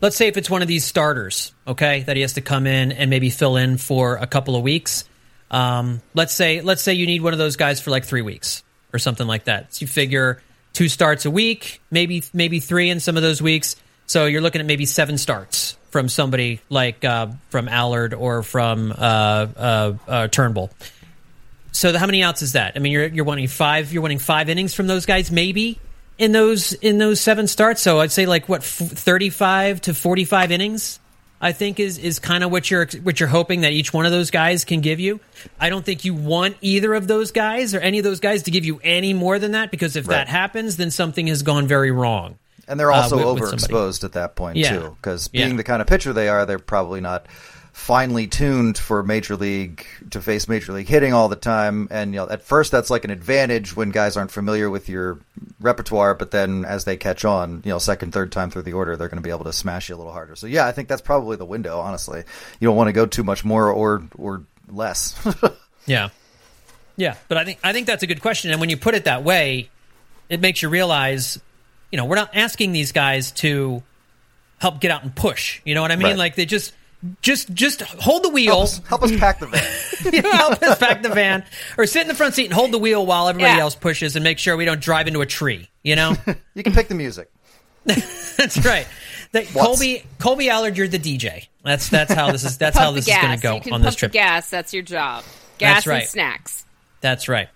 [0.00, 2.92] let's say if it's one of these starters, okay, that he has to come in
[2.92, 5.04] and maybe fill in for a couple of weeks.
[5.50, 8.62] Um, let's say, let's say you need one of those guys for like three weeks
[8.92, 9.74] or something like that.
[9.74, 10.40] So you figure
[10.72, 13.76] two starts a week, maybe maybe three in some of those weeks.
[14.06, 18.92] So you're looking at maybe seven starts from somebody like uh, from Allard or from
[18.92, 20.70] uh, uh, uh, Turnbull.
[21.72, 22.72] So the, how many outs is that?
[22.76, 23.92] I mean, you're you're wanting five.
[23.92, 25.78] You're wanting five innings from those guys, maybe
[26.18, 27.82] in those in those seven starts.
[27.82, 30.99] So I'd say like what thirty five to forty five innings.
[31.40, 34.12] I think is is kind of what you're what you're hoping that each one of
[34.12, 35.20] those guys can give you.
[35.58, 38.50] I don't think you want either of those guys or any of those guys to
[38.50, 40.16] give you any more than that because if Right.
[40.16, 42.36] that happens, then something has gone very wrong.
[42.68, 44.70] And they're uh, also with- with overexposed at that point Yeah.
[44.76, 45.46] too, because Yeah.
[45.46, 47.26] being the kind of pitcher they are, they're probably not
[47.80, 51.88] finely tuned for major league to face major league hitting all the time.
[51.90, 55.18] And you know, at first that's like an advantage when guys aren't familiar with your
[55.60, 58.96] repertoire, but then as they catch on, you know, second, third time through the order,
[58.96, 60.36] they're going to be able to smash you a little harder.
[60.36, 61.80] So yeah, I think that's probably the window.
[61.80, 62.22] Honestly,
[62.60, 65.16] you don't want to go too much more or or less.
[65.86, 66.10] Yeah,
[66.96, 68.50] yeah, but I think I think that's a good question.
[68.50, 69.70] And when you put it that way,
[70.28, 71.40] it makes you realize,
[71.90, 73.82] you know, we're not asking these guys to
[74.58, 75.62] help get out and push.
[75.64, 76.08] You know what I mean?
[76.08, 76.18] Right.
[76.18, 76.74] Like they just
[77.22, 80.12] just just hold the wheel, help, us, help us pack the van.
[80.12, 81.44] you help us back the van,
[81.78, 83.62] or sit in the front seat and hold the wheel while everybody Yeah.
[83.62, 85.68] else pushes, and make sure we don't drive into a tree.
[85.82, 86.14] You know,
[86.54, 87.30] you can pick the music.
[87.84, 88.86] that's right.
[89.32, 91.46] That, Colby Colby Allard, you're the DJ.
[91.64, 92.58] That's that's how this is.
[92.58, 93.40] That's how Pump the this is going gas.
[93.40, 94.12] to go you can on pump this trip.
[94.12, 94.50] Gas.
[94.50, 95.24] That's your job.
[95.58, 96.00] Gas That's right.
[96.00, 96.64] and snacks.
[97.00, 97.48] That's right.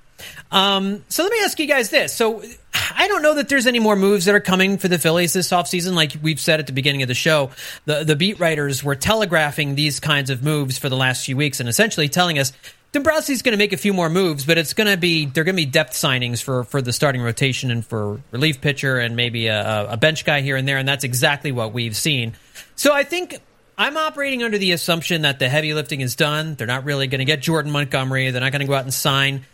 [0.50, 2.14] Um, so let me ask you guys this.
[2.14, 2.42] So
[2.74, 5.50] I don't know that there's any more moves that are coming for the Phillies this
[5.50, 5.94] offseason.
[5.94, 7.50] Like we've said at the beginning of the show,
[7.84, 11.60] the, the beat writers were telegraphing these kinds of moves for the last few weeks
[11.60, 12.52] and essentially telling us
[12.92, 15.56] Dombrowski's going to make a few more moves, but it's going to be they're going
[15.56, 19.48] to be depth signings for for the starting rotation and for relief pitcher and maybe
[19.48, 22.34] a, a bench guy here and there, and that's exactly what we've seen.
[22.76, 23.36] So I think
[23.76, 26.54] I'm operating under the assumption that the heavy lifting is done.
[26.54, 28.30] They're not really going to get Jordan Montgomery.
[28.30, 29.44] They're not going to go out and sign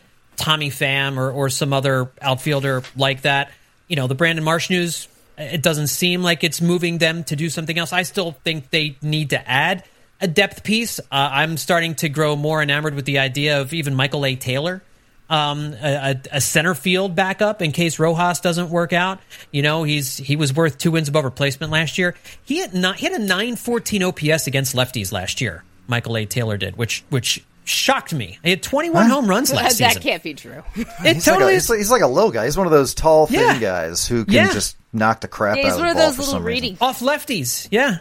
[0.41, 3.53] Tommy Pham or, or some other outfielder like that.
[3.89, 7.51] You know, the Brandon Marsh news, it doesn't seem like it's moving them to do
[7.51, 7.93] something else.
[7.93, 9.85] I still think they need to add
[10.21, 10.99] a depth piece.
[10.99, 14.35] Uh, I'm starting to grow more enamored with the idea of even Michael A.
[14.35, 14.83] Taylor.
[15.29, 19.21] Um, a, a, center field backup in case Rojas doesn't work out.
[19.53, 22.17] You know, he's he was worth two wins above replacement last year.
[22.43, 25.63] He had not he had a nine fourteen OPS against lefties last year.
[25.87, 26.27] Michael A.
[26.27, 28.39] Taylor did, which which shocked me.
[28.43, 29.15] He had 21 huh?
[29.15, 30.03] home runs last that season.
[30.03, 30.63] That can't be true.
[30.77, 31.63] it he's totally like a, is.
[31.65, 32.45] He's like, he's like, a low guy.
[32.45, 33.59] He's one of those tall, thin Yeah.
[33.59, 34.53] guys who can Yeah.
[34.53, 36.35] just knock the crap Yeah, out he's of one the of ball those for little
[36.35, 36.63] some reason.
[36.65, 37.99] reading Off lefties, yeah.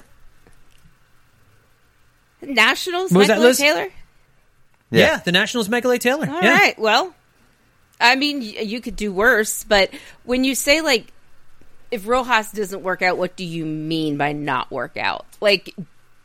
[2.42, 3.12] Nationals.
[3.12, 3.46] Was Michael A.
[3.48, 3.58] Liz?
[3.58, 3.88] Taylor.
[4.92, 5.18] yeah, Yeah.
[5.18, 5.98] The Nationals, Michael A.
[6.00, 6.28] Taylor.
[6.30, 6.58] All yeah.
[6.58, 6.80] right.
[6.80, 7.14] Well,
[8.00, 9.92] I mean, you could do worse, but
[10.24, 11.12] when you say like,
[11.92, 15.26] if Rojas doesn't work out, what do you mean by not work out?
[15.42, 15.74] Like,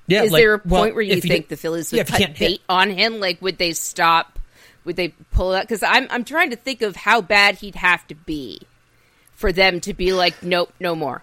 [0.06, 2.08] Yeah, is like, there a well, point where you think did- the Phillies would if
[2.08, 3.20] you cut can't hit- bait on him?
[3.20, 4.38] Like, would they stop?
[4.84, 5.62] Would they pull it out?
[5.62, 8.60] Because I'm I'm trying to think of how bad he'd have to be
[9.32, 11.22] for them to be like, nope, no more.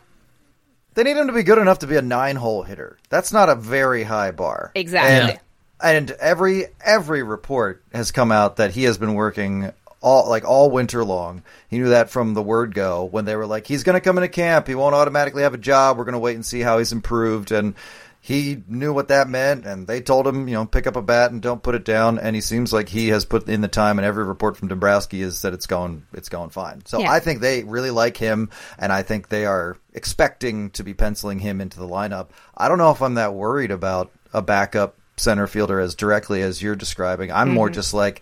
[0.94, 2.98] They need him to be good enough to be a nine-hole hitter.
[3.10, 4.72] That's not a very high bar.
[4.76, 5.39] Exactly.
[5.80, 10.44] And, and every every report has come out that he has been working all like
[10.44, 11.44] all winter long.
[11.70, 14.17] He knew that from the word go when they were like, he's going to come
[14.17, 14.67] into camp.
[14.67, 15.98] He won't automatically have a job.
[15.98, 17.52] We're going to wait and see how he's improved.
[17.52, 17.76] And
[18.24, 19.66] he knew what that meant.
[19.66, 22.20] And they told him, you know, pick up a bat and don't put it down.
[22.20, 23.98] And he seems like he has put in the time.
[23.98, 26.86] And every report from Dombrowski is that it's going it's going fine.
[26.86, 27.12] So Yeah.
[27.12, 31.40] I think they really like him, and I think they are expecting to be penciling
[31.40, 32.28] him into the lineup.
[32.56, 36.62] I don't know if I'm that worried about a backup center fielder as directly as
[36.62, 37.32] you're describing.
[37.32, 37.74] I'm more mm-hmm.
[37.74, 38.22] just like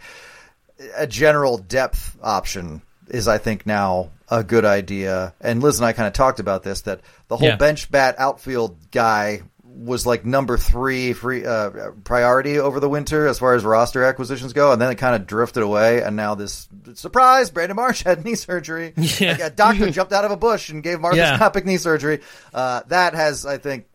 [0.96, 5.34] a general depth option is I think now a good idea.
[5.42, 7.56] And Liz and I kind of talked about this that the whole Yeah.
[7.58, 9.42] bench bat outfield guy
[9.86, 14.52] was like number three free uh, priority over the winter as far as roster acquisitions
[14.54, 16.02] go, and then it kind of drifted away.
[16.04, 18.94] And now this surprise, Brandon Marsh had knee surgery.
[18.98, 19.32] Yeah.
[19.32, 21.38] Like a doctor jumped out of a bush and gave Yeah.
[21.40, 22.20] arthroscopic knee surgery.
[22.54, 23.86] Uh, that has, I think,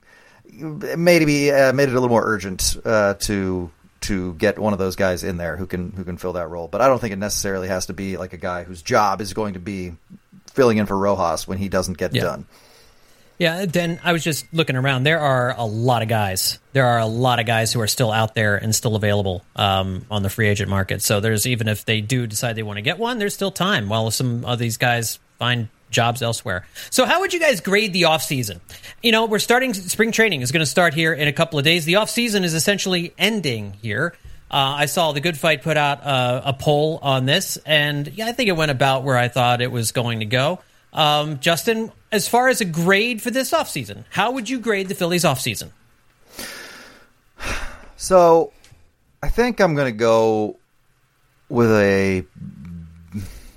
[0.53, 3.71] maybe uh, made it a little more urgent uh, to
[4.03, 6.69] to get one of those guys in there who can who can fill that role.
[6.69, 9.33] But I don't think it necessarily has to be like a guy whose job is
[9.33, 9.95] going to be
[10.53, 12.23] filling in for Rojas when he doesn't get Yeah.
[12.23, 12.47] done.
[13.39, 15.03] Yeah, then I was just looking around.
[15.03, 16.59] There are a lot of guys.
[16.73, 20.07] There are a lot of guys who are still out there and still available um,
[20.11, 21.03] on the free agent market.
[21.03, 23.89] So there's even if they do decide they want to get one, there's still time
[23.89, 26.67] while some of these guys find jobs elsewhere.
[26.91, 28.61] So how would you guys grade the offseason?
[29.03, 31.65] You know, we're starting spring training is going to start here in a couple of
[31.65, 31.85] days.
[31.85, 34.15] The offseason is essentially ending here.
[34.51, 38.27] Uh, I saw the Good Phight put out uh, a poll on this, and yeah,
[38.27, 40.61] I think it went about where I thought it was going to go.
[40.93, 44.95] Um, Justin, as far as a grade for this offseason, how would you grade the
[44.95, 45.71] Phillies offseason?
[47.97, 48.53] So
[49.21, 50.57] I think I'm going to go
[51.49, 52.25] with a.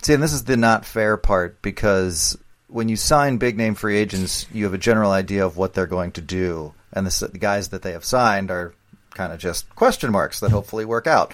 [0.01, 2.35] See, and this is the not fair part because
[2.67, 5.85] when you sign big name free agents, you have a general idea of what they're
[5.85, 8.73] going to do, and the, the guys that they have signed are
[9.13, 11.31] kind of just question marks that hopefully work out.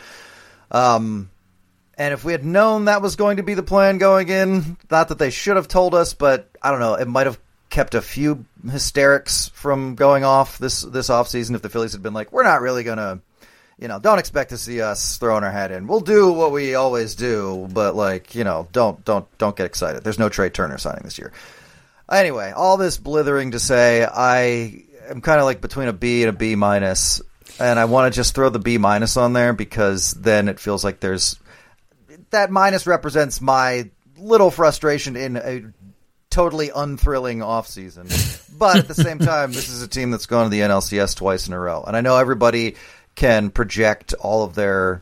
[0.72, 1.30] Um,
[1.98, 5.10] and if we had known that was going to be the plan going in, not
[5.10, 8.02] that they should have told us, but I don't know, it might have kept a
[8.02, 12.44] few hysterics from going off this this offseason if the Phillies had been like, we're
[12.44, 13.20] not really going to,
[13.80, 15.88] you know, don't expect to see us throwing our hat in.
[15.88, 20.04] We'll do what we always do, but like, you know, don't don't don't get excited.
[20.04, 21.32] There's no Trea Turner signing this year.
[22.12, 26.30] Anyway, all this blithering to say, I am kind of like between a B and
[26.30, 27.22] a B minus,
[27.60, 30.84] and I want to just throw the B minus on there because then it feels
[30.84, 31.40] like there's
[32.34, 35.64] that minus represents my little frustration in a
[36.30, 38.08] totally unthrilling offseason.
[38.58, 41.48] But at the same time, this is a team that's gone to the NLCS twice
[41.48, 41.84] in a row.
[41.86, 42.76] And I know everybody
[43.16, 45.02] can project all of their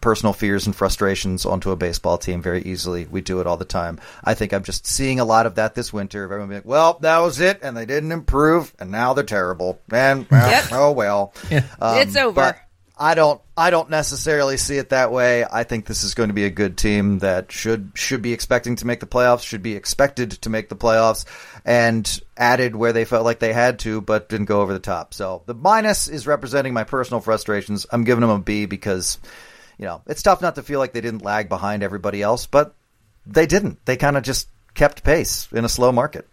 [0.00, 3.06] personal fears and frustrations onto a baseball team very easily.
[3.06, 4.00] We do it all the time.
[4.24, 6.24] I think I'm just seeing a lot of that this winter.
[6.24, 9.22] Of everyone being like, well, that was it, and they didn't improve, and now they're
[9.22, 9.80] terrible.
[9.92, 10.64] And, well, Yep.
[10.72, 11.32] oh well.
[11.80, 12.56] Um, It's over.
[13.02, 15.44] But I don't I don't necessarily see it that way.
[15.44, 18.76] I think this is going to be a good team that should should be expecting
[18.76, 21.24] to make the playoffs, should be expected to make the playoffs,
[21.64, 25.14] and added where they felt like they had to, but didn't go over the top.
[25.14, 27.86] So the minus is representing my personal frustrations.
[27.90, 29.18] I'm giving them a B because,
[29.78, 32.74] you know, it's tough not to feel like they didn't lag behind everybody else, but
[33.26, 33.84] they didn't.
[33.84, 36.28] They kind of just kept pace in a slow market.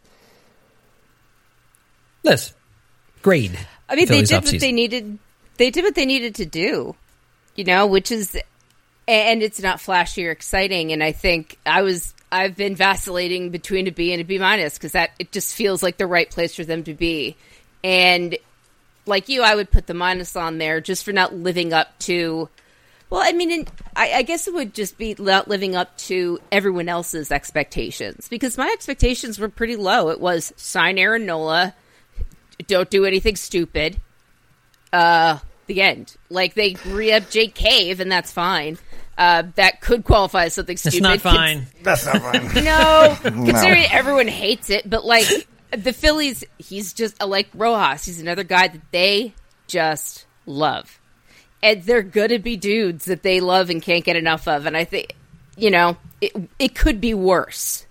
[2.23, 2.53] Liz,
[3.21, 3.58] grade.
[3.89, 4.53] I mean, Phillies they did offseason.
[4.53, 5.19] what they needed.
[5.60, 6.95] They did what they needed to do,
[7.54, 8.38] you know, which is
[9.10, 10.93] and it's not flashy or exciting.
[10.93, 14.76] And I think I was I've been vacillating between a B and a B minus
[14.76, 17.36] because that it just feels like the right place for them to be.
[17.84, 18.38] And
[19.06, 22.48] like you, I would put the minus on there just for not living up to.
[23.10, 23.67] Well, I mean,
[23.98, 28.58] I, I guess it would just be not living up to everyone else's expectations because
[28.58, 30.08] my expectations were pretty low.
[30.08, 31.76] It was sign Aaron Nola,
[32.67, 34.00] don't do anything stupid.
[34.93, 36.17] Uh, the end.
[36.29, 38.77] Like they re up Jake Cave, and that's fine.
[39.17, 40.95] Uh, that could qualify as something stupid.
[40.95, 41.67] It's not fine.
[41.84, 42.41] That's not fine.
[42.63, 45.27] No, considering everyone hates it, but like
[45.71, 48.05] the Phillies, he's just uh, like Rojas.
[48.05, 49.34] He's another guy that they
[49.67, 50.99] just love,
[51.63, 54.65] and they're gonna be dudes that they love and can't get enough of.
[54.65, 55.15] And I think,
[55.55, 57.86] you know, it it could be worse.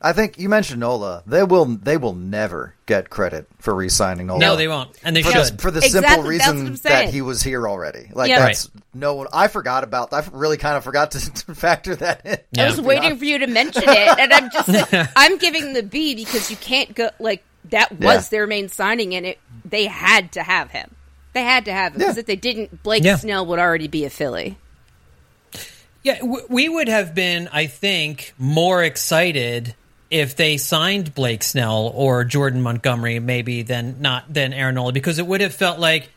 [0.00, 1.24] I think you mentioned Nola.
[1.26, 1.64] They will.
[1.64, 4.38] They will never get credit for re-signing Nola.
[4.38, 5.58] No, they won't, and they for should.
[5.58, 8.08] the, for the Exactly, simple reason that he was here already.
[8.12, 8.38] Like Yeah.
[8.46, 9.26] that's no one.
[9.32, 10.12] I forgot about.
[10.12, 12.38] I really kind of forgot to, to factor that in.
[12.52, 12.64] Yeah.
[12.66, 16.14] I was waiting for you to mention it, and I'm just I'm giving the B
[16.14, 18.38] because you can't go like that was Yeah.
[18.38, 20.94] their main signing, and it they had to have him.
[21.32, 22.20] They had to have him because Yeah.
[22.20, 23.16] if they didn't, Blake Yeah.
[23.16, 24.58] Snell would already be a Philly.
[26.04, 29.74] Yeah, we would have been, I think, more excited
[30.10, 35.18] if they signed Blake Snell or Jordan Montgomery, maybe then not than Aaron Nola, because
[35.18, 36.08] it would have felt like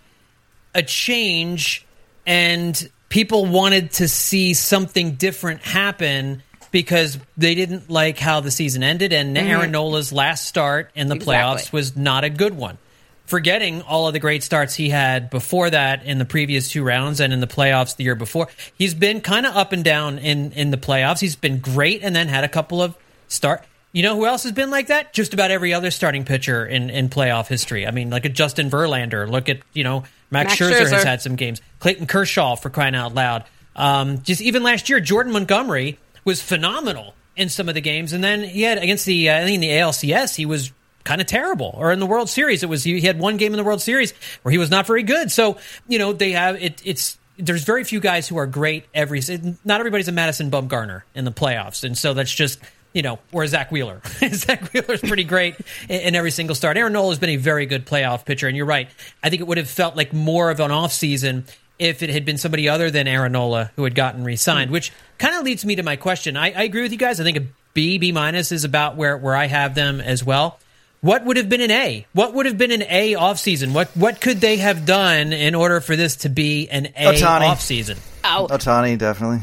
[0.74, 1.86] a change,
[2.26, 8.82] and people wanted to see something different happen because they didn't like how the season
[8.82, 9.48] ended, and mm-hmm.
[9.48, 11.36] Aaron Nola's last start in the Exactly.
[11.36, 12.78] playoffs was not a good one.
[13.26, 17.20] Forgetting all of the great starts he had before that in the previous two rounds
[17.20, 20.52] and in the playoffs the year before, he's been kind of up and down in
[20.54, 21.20] in the playoffs.
[21.20, 22.96] He's been great and then had a couple of
[23.30, 23.64] start.
[23.92, 25.14] You know who else has been like that?
[25.14, 27.86] Just about every other starting pitcher in, in playoff history.
[27.86, 29.30] I mean, like a Justin Verlander.
[29.30, 31.62] Look at you know Max, Max Scherzer, has had some games.
[31.80, 33.44] Clayton Kershaw for crying out loud.
[33.76, 38.24] Um, just even last year, Jordan Montgomery was phenomenal in some of the games, and
[38.24, 40.72] then he had against the uh, I think in the ALCS he was
[41.04, 43.58] kind of terrible, or in the World Series it was he had one game in
[43.58, 45.32] the World Series where he was not very good.
[45.32, 46.82] So you know they have it.
[46.86, 49.22] It's there's very few guys who are great every.
[49.66, 52.60] Not everybody's a Madison Bumgarner in the playoffs, and so that's just
[52.94, 54.02] you know, or Zack Wheeler.
[54.34, 55.56] Zack Wheeler's pretty great
[55.90, 56.78] in, in every single start.
[56.78, 58.90] Aaron Nola has been a very good playoff pitcher, and you're right.
[59.24, 61.44] I think it would have felt like more of an offseason
[61.80, 64.74] if it had been somebody other than Aaron Nola who had gotten re-signed, hmm.
[64.74, 66.38] which kind of leads me to my question.
[66.38, 67.20] I, I agree with you guys.
[67.20, 70.60] I think a B, B minus is about where, where I have them as well.
[71.02, 72.06] What would have been an A?
[72.14, 73.74] What would have been an A offseason?
[73.74, 77.42] What what could they have done in order for this to be an A Ohtani.
[77.42, 77.98] offseason?
[78.24, 79.40] Oh, Ohtani definitely.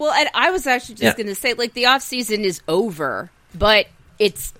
[0.00, 1.12] Well, and I was actually just Yeah.
[1.14, 3.86] going to say, like, the off season is over, but
[4.18, 4.54] it's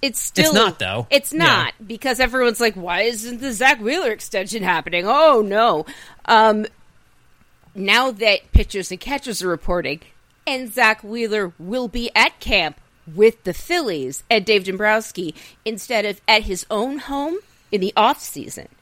[0.00, 1.08] it's still not, though.
[1.10, 1.38] It's Yeah.
[1.44, 5.04] not because everyone's like, why isn't the Zack Wheeler extension happening?
[5.04, 5.84] Oh no!
[6.26, 6.66] Um,
[7.74, 10.00] now that pitchers and catchers are reporting,
[10.46, 12.80] and Zack Wheeler will be at camp
[13.12, 17.38] with the Phillies and Dave Dombrowski instead of at his own home
[17.72, 18.68] in the off season.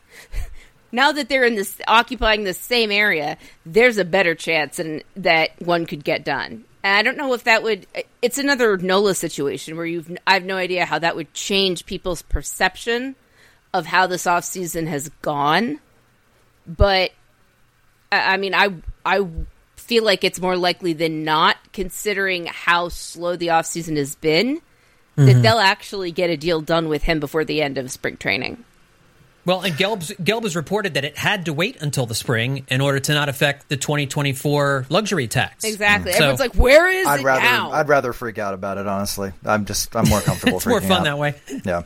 [0.92, 5.50] now that they're in this occupying the same area, there's a better chance and that
[5.60, 6.64] one could get done.
[6.82, 7.86] And I don't know if that would.
[8.22, 10.16] It's another Nola situation where you've.
[10.26, 13.16] I have no idea how that would change people's perception
[13.74, 15.80] of how this off season has gone.
[16.66, 17.10] But
[18.12, 18.72] I I mean, I
[19.04, 19.26] I
[19.74, 24.60] feel like it's more likely than not, considering how slow the off season has been,
[25.16, 25.42] that mm-hmm.
[25.42, 28.64] they'll actually get a deal done with him before the end of spring training.
[29.46, 32.80] Well, and Gelb's, Gelb has reported that it had to wait until the spring in
[32.80, 35.64] order to not affect the 2024 luxury tax.
[35.64, 36.10] Exactly.
[36.12, 38.86] So- Everyone's like, "Where is I'd it rather now?" I'd rather freak out about it.
[38.86, 40.56] Honestly, I'm just I'm more comfortable.
[40.56, 41.04] It's more fun out.
[41.04, 41.34] that way.
[41.64, 41.82] Yeah.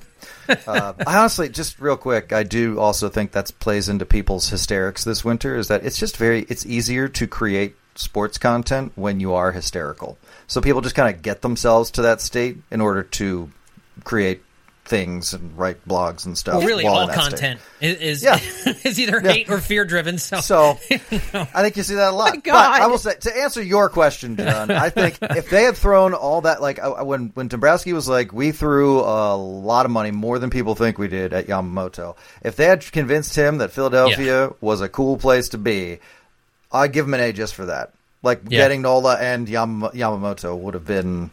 [0.66, 5.04] Uh, I honestly, just real quick, I do also think that plays into people's hysterics
[5.04, 5.54] this winter.
[5.56, 10.16] Is that it's just very it's easier to create sports content when you are hysterical.
[10.46, 13.50] So people just kind of get themselves to that state in order to
[14.04, 14.42] create
[14.90, 16.56] things and write blogs and stuff.
[16.58, 17.30] Well, really, all that state.
[17.30, 18.38] content is is, Yeah.
[18.84, 19.32] is either Yeah.
[19.32, 20.18] hate or fear driven.
[20.18, 22.34] So, So I think you see that a lot.
[22.44, 24.70] But I will say to answer your question, John.
[24.70, 28.32] I think if they had thrown all that, like uh, when when Dombrowski was like,
[28.34, 32.16] we threw a lot of money, more than people think we did at Yamamoto.
[32.42, 36.00] If they had convinced him that Philadelphia was a cool place to be,
[36.72, 37.92] I'd give him an A just for that.
[38.22, 38.58] Like Yeah.
[38.58, 41.30] getting Nola and Yam- Yamamoto would have been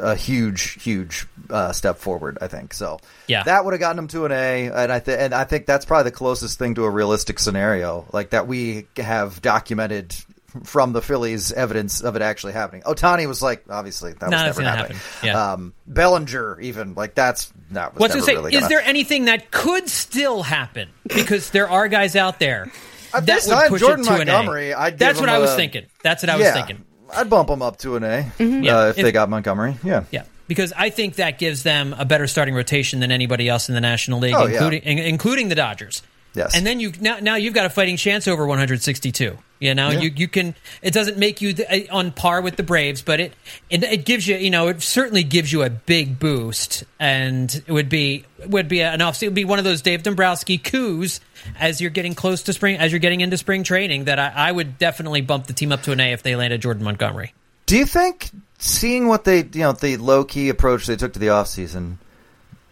[0.00, 2.38] a huge, huge uh, step forward.
[2.40, 2.98] I think so.
[3.28, 3.42] Yeah.
[3.44, 5.84] that would have gotten him to an A, and I th- and I think that's
[5.84, 10.14] probably the closest thing to a realistic scenario, like that we have documented
[10.62, 12.82] from the Phillies evidence of it actually happening.
[12.82, 14.98] Ohtani was like, obviously that No, was never happening.
[14.98, 15.26] happen.
[15.28, 15.52] Yeah.
[15.52, 18.36] Um, Bellinger, even like that's that was what's never to say?
[18.36, 20.90] really is gonna- there anything that could still happen?
[21.08, 22.64] Because there are guys out there.
[22.66, 24.80] If that they would signed push Jordan it to Montgomery, an A.
[24.80, 25.86] I'd give That's what him I was thinking.
[26.02, 26.84] That's what I was yeah, thinking.
[27.16, 28.76] I'd bump them up to an A Yeah.
[28.78, 29.76] uh, if, If- they got Montgomery.
[29.84, 30.04] Yeah.
[30.10, 33.74] Yeah, because I think that gives them a better starting rotation than anybody else in
[33.74, 34.68] the National League, Oh, yeah.
[34.70, 36.02] in- including the Dodgers.
[36.34, 36.56] Yes.
[36.56, 39.38] and then you now now you've got a fighting chance over 162.
[39.60, 40.00] You know, Yeah.
[40.00, 40.54] you you can.
[40.82, 43.32] It doesn't make you the, uh, on par with the Braves, but it,
[43.70, 47.72] it it gives you you know it certainly gives you a big boost, and it
[47.72, 49.22] would be would be an off.
[49.22, 51.20] It would be one of those Dave Dombrowski coups
[51.58, 54.04] as you're getting close to spring, as you're getting into spring training.
[54.04, 56.60] That I, I would definitely bump the team up to an A if they landed
[56.60, 57.32] Jordan Montgomery.
[57.66, 58.28] Do you think,
[58.58, 61.96] seeing what they, you know, the low key approach they took to the offseason,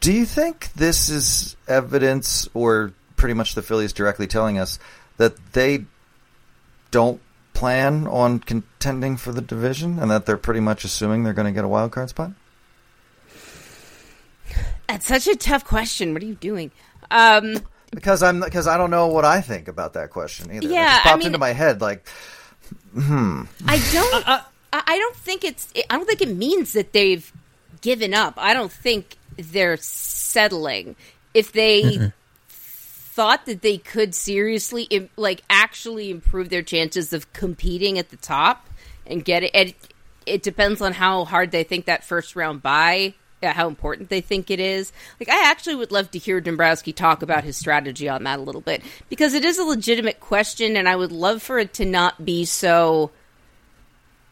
[0.00, 2.92] do you think this is evidence or
[3.22, 4.80] pretty much the Phillies directly telling us
[5.16, 5.84] that they
[6.90, 7.20] don't
[7.54, 11.52] plan on contending for the division and that they're pretty much assuming they're going to
[11.52, 12.32] get a wild card spot?
[14.88, 16.12] That's such a tough question.
[16.12, 16.72] What are you doing?
[17.12, 17.58] Um,
[17.92, 20.66] Because I'm because I don't know what I think about that question either.
[20.66, 22.08] Yeah, it just I popped mean- into my head like
[22.92, 23.42] hmm.
[23.68, 24.28] I don't.
[24.28, 24.40] Uh,
[24.72, 25.72] I I don't think it's.
[25.88, 27.30] I don't think it means that they've
[27.82, 28.34] given up.
[28.36, 30.96] I don't think they're settling.
[31.34, 32.10] If they
[33.14, 38.66] thought that they could seriously, like, actually improve their chances of competing at the top
[39.06, 39.74] and get it, and
[40.24, 43.12] it depends on how hard they think that first round by.
[43.42, 44.92] uh, How important they think it is.
[45.20, 48.42] Like, I actually would love to hear Dombrowski talk about his strategy on that a
[48.42, 51.84] little bit because it is a legitimate question, and I would love for it to
[51.84, 53.10] not be so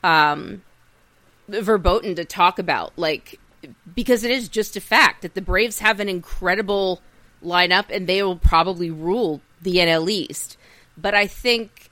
[0.02, 0.62] um,
[1.48, 3.38] verboten to talk about, like
[3.94, 7.02] because it is just a fact that the Braves have an incredible
[7.44, 10.56] lineup and they will probably rule the NL East.
[10.96, 11.90] But I think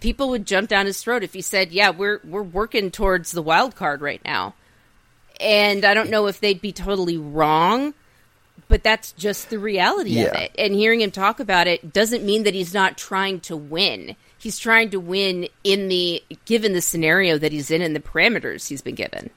[0.00, 3.42] people would jump down his throat if he said, "Yeah, we're we're working towards the
[3.42, 4.54] wild card right now."
[5.40, 7.92] And I don't know if they'd be totally wrong,
[8.68, 10.50] but that's just the reality of it.
[10.58, 14.16] And hearing him talk about it doesn't mean that he's not trying to win.
[14.38, 18.68] He's trying to win in the given the scenario that he's in and the parameters
[18.68, 19.30] he's been given.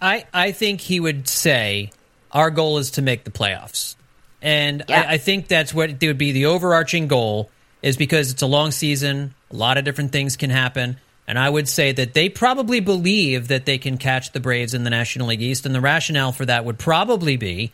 [0.00, 1.90] I, I think he would say
[2.32, 3.96] our goal is to make the playoffs.
[4.42, 5.02] And Yeah.
[5.08, 7.50] I, I think that's what it would be the overarching goal
[7.82, 10.98] is because it's a long season, a lot of different things can happen.
[11.26, 14.84] And I would say that they probably believe that they can catch the Braves in
[14.84, 15.66] the National League East.
[15.66, 17.72] And the rationale for that would probably be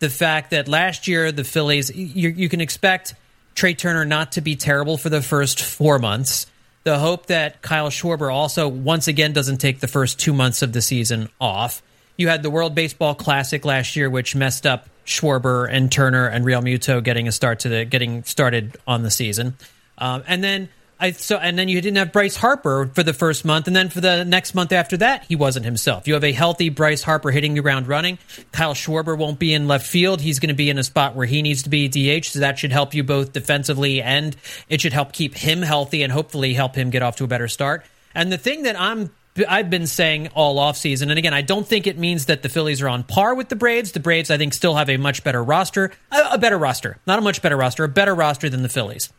[0.00, 3.14] the fact that last year the Phillies, you, you can expect
[3.54, 6.46] Trea Turner not to be terrible for the first four months.
[6.84, 10.72] The hope that Kyle Schwarber also once again doesn't take the first two months of
[10.72, 11.82] the season off.
[12.18, 16.44] You had the World Baseball Classic last year, which messed up Schwarber and Turner and
[16.44, 19.56] Realmuto getting a start to the getting started on the season,
[19.98, 20.68] um, and then
[21.00, 23.88] I so and then you didn't have Bryce Harper for the first month, and then
[23.88, 26.06] for the next month after that, he wasn't himself.
[26.06, 28.18] You have a healthy Bryce Harper hitting the ground running.
[28.52, 30.20] Kyle Schwarber won't be in left field.
[30.20, 32.58] He's going to be in a spot where he needs to be DH, so that
[32.58, 34.36] should help you both defensively and
[34.68, 37.48] it should help keep him healthy and hopefully help him get off to a better
[37.48, 37.84] start.
[38.14, 39.10] And the thing that I'm
[39.48, 42.82] I've been saying all offseason, and again, I don't think it means that the Phillies
[42.82, 43.92] are on par with the Braves.
[43.92, 47.22] The Braves, I think, still have a much better roster, a, better roster, not a
[47.22, 49.12] much better roster, a better roster than the Phillies.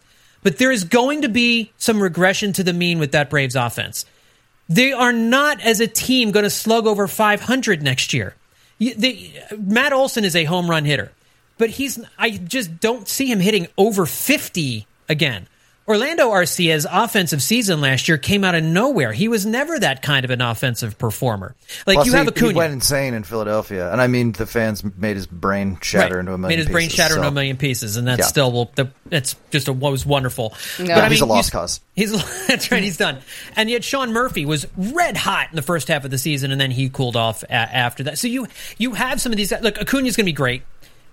[0.44, 4.06] But there is going to be some regression to the mean with that Braves offense.
[4.68, 8.36] They are not, as a team, going to slug over 500 next year.
[9.58, 11.12] Matt Olson is a home run hitter,
[11.58, 12.00] but he's.
[12.18, 15.48] I just don't see him hitting over 50 again.
[15.92, 19.12] Orlando Arcia's offensive season last year came out of nowhere.
[19.12, 21.54] He was never that kind of an offensive performer.
[21.86, 24.46] Like Plus, you have he, Acuna, he went insane in Philadelphia, and I mean the
[24.46, 26.20] fans made his brain shatter Right.
[26.22, 26.58] into a million.
[26.58, 28.26] Made his brain pieces, shatter into a million pieces, and that's Yeah.
[28.28, 28.72] still well.
[28.76, 30.54] The, it's just a, what was wonderful.
[30.80, 31.10] Yeah.
[31.10, 31.80] He's a lost s- cause.
[31.96, 32.12] He's
[32.48, 32.82] that's right.
[32.82, 33.18] He's done.
[33.58, 36.62] And yet Sean Murphy was red hot in the first half of the season, and
[36.62, 38.18] then he cooled off a- after that.
[38.18, 39.52] So you you have some of these.
[39.62, 40.64] Look, Acuna's going to be great.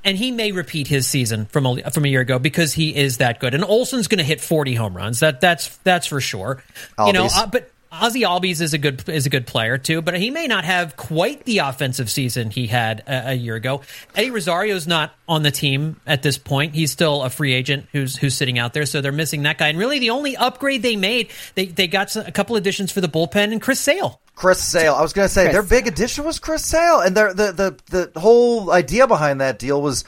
[0.05, 3.19] And he may repeat his season from a, from a year ago because he is
[3.19, 3.55] that good.
[3.55, 5.21] And Olson's going to hit forty home runs.
[5.21, 6.63] That that's that's for sure.
[6.99, 10.19] You know, uh, but Ozzy Albies is a good is a good player too, but
[10.19, 13.81] he may not have quite the offensive season he had a, a year ago.
[14.15, 18.15] Eddie Rosario's not on the team at this point; he's still a free agent who's
[18.15, 18.85] who's sitting out there.
[18.85, 19.69] So they're missing that guy.
[19.69, 23.09] And really, the only upgrade they made they they got a couple additions for the
[23.09, 24.21] bullpen and Chris Sale.
[24.39, 24.95] Chris Sale.
[24.95, 27.53] I was going to say Chris their big addition was Chris Sale, and their the
[27.91, 30.05] the the whole idea behind that deal was.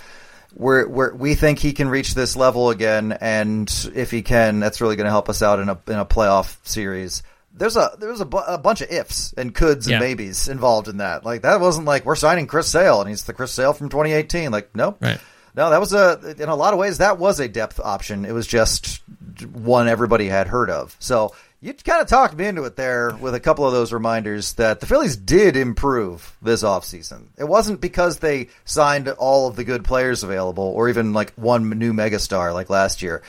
[0.53, 4.81] Where, where we think he can reach this level again, and if he can, that's
[4.81, 7.23] really going to help us out in a in a playoff series.
[7.55, 10.01] There's a there's a, bu- a bunch of ifs and coulds and Yeah.
[10.01, 11.25] maybes involved in that.
[11.25, 14.51] Like that wasn't like we're signing Chris Sale and he's the Chris Sale from 2018.
[14.51, 15.21] Like nope, Right.
[15.55, 18.25] no, that was a in a lot of ways that was a depth option.
[18.25, 19.03] It was just
[19.53, 20.97] one everybody had heard of.
[20.99, 24.55] So you kind of talked me into it there with a couple of those reminders
[24.55, 27.27] that the Phillies did improve this offseason.
[27.39, 31.69] It wasn't because they signed all of the good players available or even like one
[31.69, 33.23] new megastar like last year.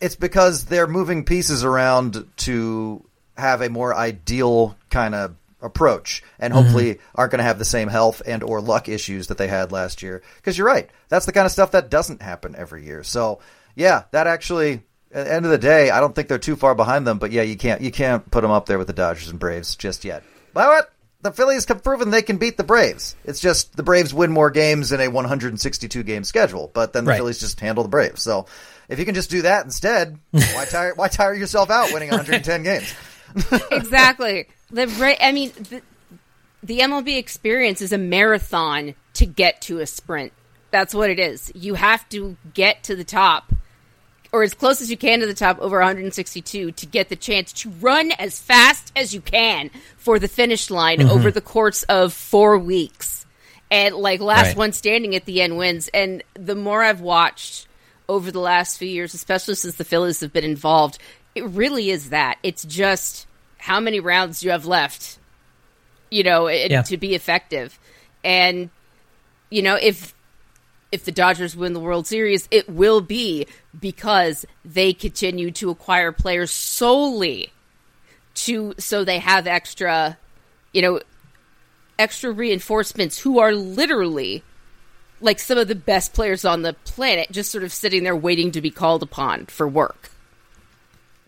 [0.00, 3.04] it's because they're moving pieces around to
[3.36, 6.62] have a more ideal kind of approach and mm-hmm.
[6.62, 9.72] hopefully aren't going to have the same health and or luck issues that they had
[9.72, 13.04] last year because you're right that's the kind of stuff that doesn't happen every year
[13.04, 13.38] so
[13.76, 14.82] yeah that actually
[15.14, 17.30] at the end of the day i don't think they're too far behind them but
[17.32, 20.04] yeah you can't you can't put them up there with the dodgers and braves just
[20.04, 20.22] yet
[20.54, 20.92] but what
[21.22, 24.50] the phillies have proven they can beat the braves it's just the braves win more
[24.50, 27.16] games in a 162 game schedule but then the Right.
[27.18, 28.46] phillies just handle the braves so
[28.88, 32.62] if you can just do that instead why tire why tire yourself out winning 110
[32.64, 32.92] games
[33.70, 34.46] exactly.
[34.70, 35.82] The ra- I mean, the,
[36.62, 40.32] the MLB experience is a marathon to get to a sprint.
[40.70, 41.50] That's what it is.
[41.54, 43.52] You have to get to the top,
[44.32, 47.52] or as close as you can to the top, over 162, to get the chance
[47.52, 51.10] to run as fast as you can for the finish line Mm-hmm.
[51.10, 53.26] over the course of four weeks.
[53.70, 54.56] And like last Right.
[54.56, 55.88] one standing at the end wins.
[55.94, 57.66] And the more I've watched
[58.08, 60.98] over the last few years, especially since the Phillies have been involved,
[61.34, 62.38] it really is that.
[62.42, 63.26] It's just
[63.58, 65.18] how many rounds you have left,
[66.10, 66.82] you know, it, Yeah.
[66.82, 67.78] to be effective.
[68.24, 68.70] And
[69.50, 70.14] you know, if
[70.92, 73.46] if the Dodgers win the World Series, it will be
[73.78, 77.52] because they continue to acquire players solely
[78.34, 80.18] to so they have extra,
[80.72, 81.00] you know,
[81.98, 84.42] extra reinforcements who are literally
[85.20, 88.50] like some of the best players on the planet just sort of sitting there waiting
[88.52, 90.11] to be called upon for work.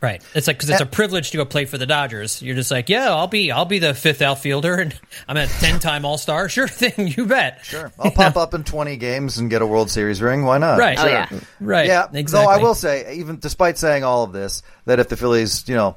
[0.05, 0.23] Right.
[0.35, 2.43] It's like because it's a privilege to go play for the Dodgers.
[2.43, 4.95] You're just like, yeah, I'll be, I'll be the fifth outfielder, and
[5.27, 6.49] I'm a ten time All Star.
[6.55, 7.65] Sure thing, you bet.
[7.65, 7.91] Sure.
[7.99, 10.45] I'll pop up in 20 games and get a World Series ring.
[10.45, 10.79] Why not?
[10.79, 10.99] Right.
[11.01, 11.29] Oh, yeah.
[11.59, 11.87] Right.
[11.87, 12.09] Yeah.
[12.13, 12.45] Exactly.
[12.45, 15.75] Though I will say, even despite saying all of this, that if the Phillies, you
[15.75, 15.97] know,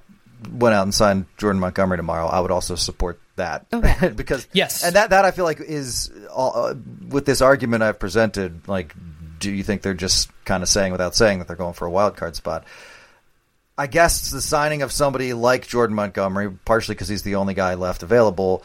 [0.51, 3.66] went out and signed Jordan Montgomery tomorrow, I would also support that.
[3.74, 4.10] Okay.
[4.16, 4.84] because Yes.
[4.84, 6.74] and that that I feel like is uh,
[7.10, 8.68] with this argument I've presented.
[8.70, 8.95] Like,
[9.39, 11.91] do you think they're just kind of saying without saying that they're going for a
[11.91, 12.64] wild card spot?
[13.78, 17.76] I guess the signing of somebody like Jordan Montgomery, partially because he's the only guy
[17.76, 18.64] left available,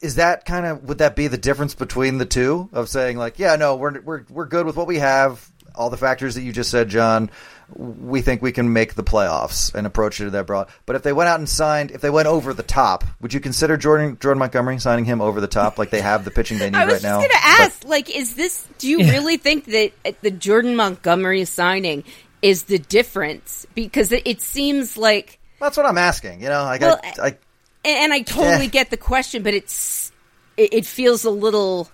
[0.00, 3.38] is that kind of would that be the difference between the two of saying like,
[3.38, 6.52] yeah, no, we're we're we're good with what we have, all the factors that you
[6.52, 7.30] just said, John.
[7.74, 10.68] We think we can make the playoffs and approach it that broad.
[10.84, 13.40] But if they went out and signed, if they went over the top, would you
[13.40, 15.78] consider Jordan Jordan Montgomery signing him over the top?
[15.78, 16.86] Like they have the pitching they need right now?
[16.86, 18.66] I was right just going to But- ask, like, is this?
[18.78, 19.12] Do you Yeah.
[19.12, 22.04] really think that uh, the Jordan Montgomery signing
[22.42, 23.66] is the difference?
[23.74, 26.42] Because it, it seems like, that's what I'm asking.
[26.42, 27.36] You know, like Well, I, I and,
[27.84, 28.70] and I totally Yeah.
[28.70, 30.12] get the question, but it's
[30.56, 31.88] it, it feels a little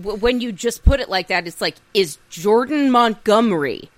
[0.00, 1.46] when you just put it like that.
[1.46, 3.90] It's like, is Jordan Montgomery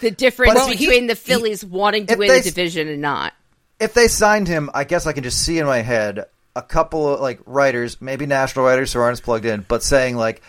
[0.00, 3.32] the difference he- between the Phillies wanting to win they the division and not?
[3.80, 7.14] if they signed him, I guess I can just see in my head a couple
[7.14, 10.42] of like writers, maybe national writers who aren't as plugged in, but saying like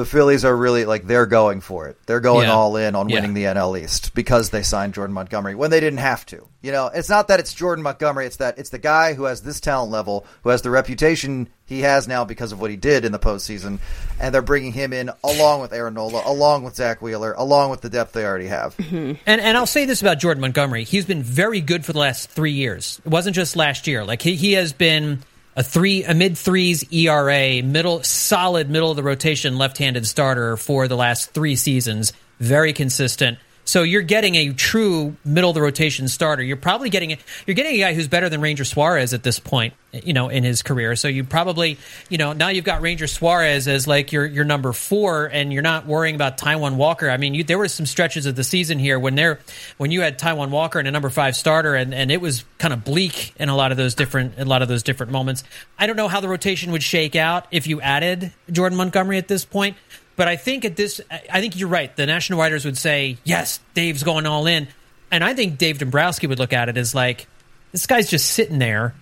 [0.00, 1.98] the Phillies are really like they're going for it.
[2.06, 2.54] They're going Yeah.
[2.54, 3.16] all in on Yeah.
[3.16, 6.48] winning the NL East because they signed Jordan Montgomery when they didn't have to.
[6.62, 9.42] You know, it's not that it's Jordan Montgomery, it's that it's the guy who has
[9.42, 13.04] this talent level, who has the reputation he has now because of what he did
[13.04, 13.78] in the postseason,
[14.18, 17.82] and they're bringing him in along with Aaron Nola, along with Zack Wheeler, along with
[17.82, 18.74] the depth they already have.
[18.78, 19.12] Mm-hmm.
[19.26, 22.30] And and I'll say this about Jordan Montgomery: he's been very good for the last
[22.30, 23.00] three years.
[23.04, 24.02] It wasn't just last year.
[24.04, 25.22] Like he, he has been
[25.60, 30.88] a three, a mid threes ERA, middle solid middle of the rotation left-handed starter for
[30.88, 32.14] the last three seasons.
[32.38, 33.38] Very consistent.
[33.70, 36.42] So you're getting a true middle of the rotation starter.
[36.42, 39.38] You're probably getting a, you're getting a guy who's better than Ranger Suarez at this
[39.38, 40.96] point, you know, in his career.
[40.96, 44.72] So you probably, you know, now you've got Ranger Suarez as like your your number
[44.72, 47.08] four, and you're not worrying about Taijuan Walker.
[47.08, 49.38] I mean, you, there were some stretches of the season here when there
[49.76, 52.74] when you had Taijuan Walker and a number five starter, and, and it was kind
[52.74, 55.44] of bleak in a lot of those different a lot of those different moments.
[55.78, 59.28] I don't know how the rotation would shake out if you added Jordan Montgomery at
[59.28, 59.76] this point.
[60.16, 61.94] But I think at this, I think you're right.
[61.94, 64.68] The national writers would say, yes, Dave's going all in.
[65.10, 67.26] And I think Dave Dombrowski would look at it as like,
[67.72, 68.94] this guy's just sitting there.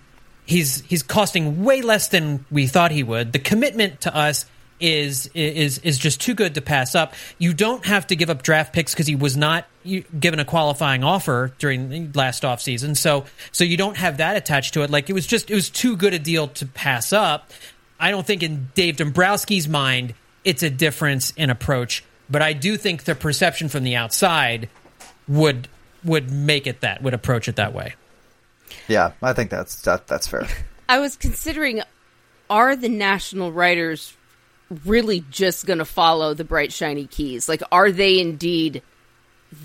[0.45, 3.33] He's he's costing way less than we thought he would.
[3.33, 4.45] The commitment to us
[4.79, 7.13] is is is just too good to pass up.
[7.37, 9.65] You don't have to give up draft picks because he was not
[10.19, 12.97] given a qualifying offer during the last offseason.
[12.97, 14.89] So so you don't have that attached to it.
[14.89, 17.51] Like it was just it was too good a deal to pass up.
[17.99, 20.13] I don't think in Dave Dombrowski's mind
[20.49, 24.67] it's a difference in approach, but I do think the perception from the outside
[25.27, 25.67] would
[26.03, 27.93] would make it that would approach it that way.
[28.87, 30.47] Yeah, I think that's that, that's fair.
[30.89, 31.83] I was considering
[32.49, 34.17] are the national writers
[34.85, 37.47] really just going to follow the bright shiny keys?
[37.47, 38.81] Like are they indeed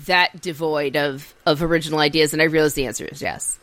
[0.05, 3.57] that devoid of of original ideas and I realize the answer is yes.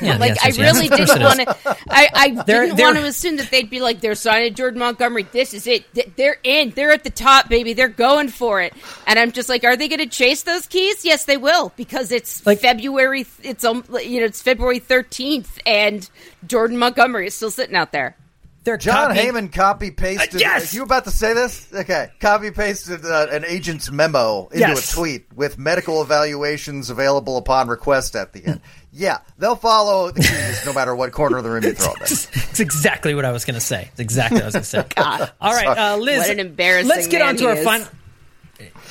[0.00, 0.58] Yeah, like yes, yes, I yes.
[0.58, 1.76] really Of course didn't want to.
[1.90, 5.24] I, I They're- didn't want to assume that they'd be like they're signing Jordan Montgomery.
[5.32, 5.84] This is it.
[6.16, 6.70] They're in.
[6.70, 7.72] They're at the top, baby.
[7.72, 8.74] They're going for it.
[9.06, 11.04] And I'm just like, are they going to chase those keys?
[11.04, 13.26] Yes, they will because it's Like- February.
[13.42, 16.08] It's um, you know, it's February 13th, and
[16.46, 18.16] Jordan Montgomery is still sitting out there.
[18.64, 20.36] They're John copying- Heyman copy pasted.
[20.36, 20.72] Uh, yes!
[20.72, 21.66] You about to say this?
[21.74, 22.10] Okay.
[22.20, 24.92] Copy pasted uh, an agent's memo into Yes.
[24.92, 28.60] a tweet with medical evaluations available upon request at the end.
[28.94, 32.02] Yeah, they'll follow the keys no matter what corner of the room you throw them.
[32.02, 33.88] It's exactly what I was going to say.
[33.92, 34.84] It's exactly what I was going to say.
[34.94, 35.32] God.
[35.40, 36.18] All right, uh, Liz.
[36.18, 37.64] What an embarrassing Let's get man on to our is.
[37.64, 37.86] final.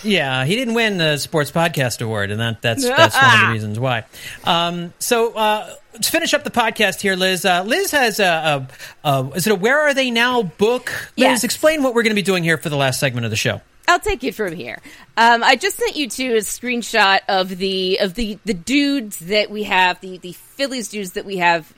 [0.03, 3.47] Yeah, he didn't win the Sports Podcast Award, and that, that's that's one of the
[3.53, 4.03] reasons why.
[4.43, 7.45] Um, so uh, let's finish up the podcast here, Liz.
[7.45, 8.67] Uh, Liz has a,
[9.03, 10.87] a, a is it a Where Are They Now book?
[10.87, 11.43] Liz, Yes.
[11.43, 13.61] explain what we're going to be doing here for the last segment of the show.
[13.87, 14.79] I'll take it from here.
[15.17, 19.49] Um, I just sent you to a screenshot of the of the the dudes that
[19.51, 21.73] we have the the Phillies dudes that we have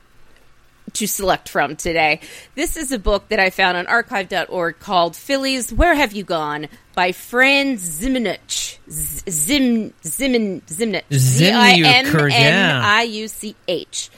[0.93, 2.19] to select from today.
[2.55, 6.67] This is a book that I found on archive.org called Phillies Where Have You Gone
[6.93, 8.77] by Fran Zimniuch.
[8.89, 11.03] Z- Zim Zimin Zimnich.
[11.11, 14.11] Z I M N I U C H.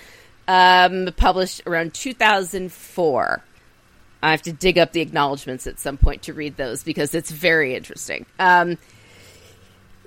[0.47, 3.43] Um, published around 2004.
[4.22, 7.30] I have to dig up the acknowledgments at some point to read those because it's
[7.30, 8.26] very interesting.
[8.39, 8.78] Um,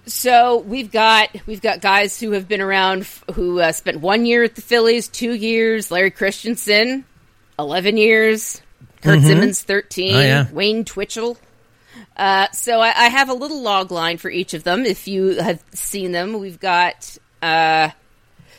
[0.07, 4.27] so we've got we've got guys who have been around f- who uh, spent one
[4.27, 5.91] year at the Phillies, two years.
[5.91, 7.05] Larry Christenson,
[7.59, 8.63] eleven years.
[9.03, 10.15] Curt Simmons, thirteen.
[10.17, 10.47] Oh, yeah.
[10.51, 11.37] Wayne Twitchell.
[12.17, 14.85] Uh, so I, I have a little log line for each of them.
[14.85, 17.17] If you have seen them, we've got.
[17.41, 17.91] Uh,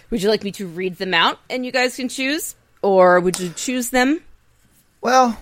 [0.09, 3.39] would you like me to read them out and you guys can choose, or would
[3.39, 4.21] you choose them?
[5.01, 5.37] Well,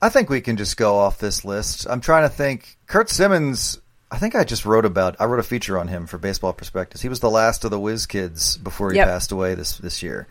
[0.00, 1.86] I think we can just go off this list.
[1.88, 2.76] I'm trying to think.
[2.86, 3.78] Curt Simmons.
[4.10, 5.16] I think I just wrote about.
[5.20, 7.00] I wrote a feature on him for Baseball Prospectus.
[7.00, 9.08] He was the last of the Whiz kids before he Yep.
[9.08, 10.26] passed away this this year.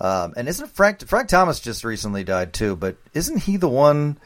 [0.00, 2.76] Um, and isn't Frank Frank Thomas just recently died too?
[2.76, 4.18] But isn't he the one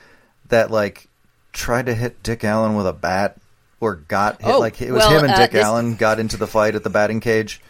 [0.49, 1.09] that like
[1.53, 3.37] tried to hit Dick Allen with a bat
[3.81, 4.51] or got hit?
[4.51, 6.75] Oh, like it was well, him and uh, Dick this- Allen got into the fight
[6.75, 7.61] at the batting cage.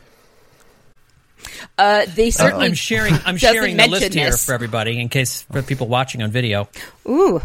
[1.78, 2.66] Uh, they certainly.
[2.66, 3.14] I'm sharing.
[3.24, 6.68] I'm sharing the list mention here for everybody in case for people watching on video.
[7.08, 7.40] Ooh,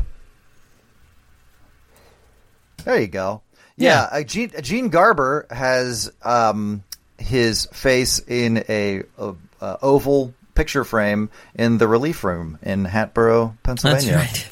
[2.83, 3.41] There you go.
[3.77, 4.07] Yeah.
[4.11, 6.83] Yeah, uh, Gene, Gene Garber has um,
[7.17, 13.57] his face in a, a, uh oval picture frame in the relief room in Hatboro,
[13.63, 14.17] That's Pennsylvania.
[14.17, 14.49] right.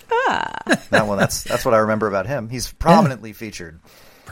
[0.89, 1.17] That one.
[1.17, 2.49] That's that's what I remember about him.
[2.49, 3.79] He's prominently featured.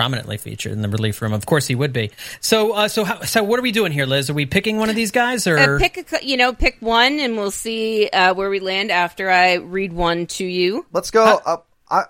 [0.02, 1.32] Prominently featured in the relief room.
[1.32, 2.10] Of course, he would be.
[2.40, 4.32] So, uh, so, how, so, what are we doing here, Liz?
[4.32, 7.20] Are we picking one of these guys, or uh, pick a, you know, pick one,
[7.20, 10.88] and we'll see uh, where we land after I read one to you.
[10.92, 11.24] Let's go.
[11.24, 11.68] up.
[11.88, 12.06] I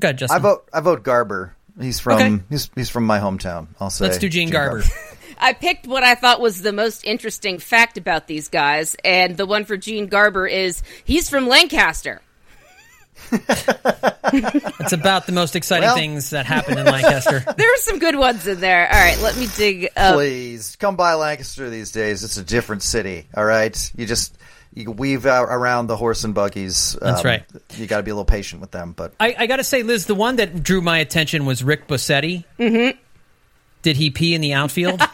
[0.00, 0.36] Go ahead, Justin.
[0.36, 0.68] I vote.
[0.72, 1.54] I vote Garber.
[1.78, 2.44] He's from Okay.
[2.48, 3.68] he's he's from my hometown.
[3.78, 4.06] I'll say.
[4.06, 4.82] Let's do Gene, Garber.
[5.38, 9.44] I picked what I thought was the most interesting fact about these guys, and the
[9.44, 12.22] one for Gene Garber is he's from Lancaster.
[14.32, 17.40] It's about the most exciting Well- things that happened in Lancaster.
[17.56, 18.86] There are some good ones in there.
[18.90, 20.14] All right, let me dig up.
[20.14, 22.22] Please come by Lancaster these days.
[22.24, 23.26] It's a different city.
[23.36, 24.36] All right, you just
[24.72, 26.96] you weave out around the horse and buggies.
[27.00, 27.42] That's Um, right.
[27.74, 29.82] You got to be a little patient with them, but I, I got to say,
[29.82, 32.44] Liz, the one that drew my attention was Rick Bosetti.
[32.58, 32.96] Mm-hmm.
[33.82, 35.02] Did he pee in the outfield?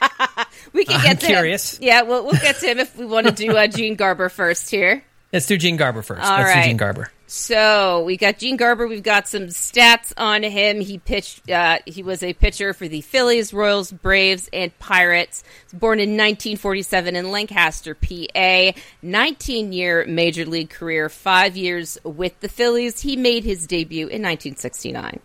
[0.72, 1.78] We can I'm get to curious.
[1.78, 1.84] Him.
[1.84, 4.68] Yeah, we'll, we'll get to him if we want to do uh, Gene Garber first
[4.70, 5.02] here.
[5.32, 6.22] Let's do Gene Garber first.
[6.22, 6.62] All Let's right.
[6.64, 7.10] do Gene Garber.
[7.28, 8.86] So we got Gene Garber.
[8.86, 10.80] We've got some stats on him.
[10.80, 11.50] He pitched.
[11.50, 15.42] Uh, he was a pitcher for the Phillies, Royals, Braves, and Pirates.
[15.72, 18.72] Born in 1947 in Lancaster, PA.
[19.02, 21.08] 19-year major league career.
[21.08, 23.00] Five years with the Phillies.
[23.00, 25.20] He made his debut in 1969.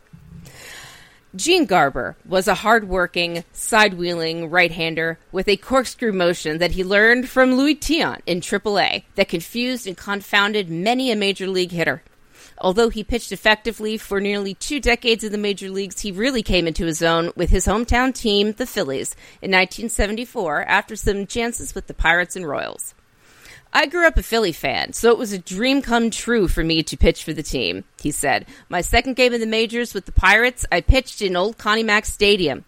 [1.34, 7.56] Gene Garber was a hard-working, side-wheeling right-hander with a corkscrew motion that he learned from
[7.56, 12.04] Luis Tiant in AAA that confused and confounded many a major league hitter.
[12.58, 16.68] Although he pitched effectively for nearly two decades in the major leagues, he really came
[16.68, 21.88] into his own with his hometown team, the Phillies, in 1974 after some chances with
[21.88, 22.94] the Pirates and Royals.
[23.74, 26.84] I grew up a Philly fan, so it was a dream come true for me
[26.84, 28.46] to pitch for the team, he said.
[28.68, 32.06] My second game in the majors with the Pirates, I pitched in Old Connie Mack
[32.06, 32.66] Stadium.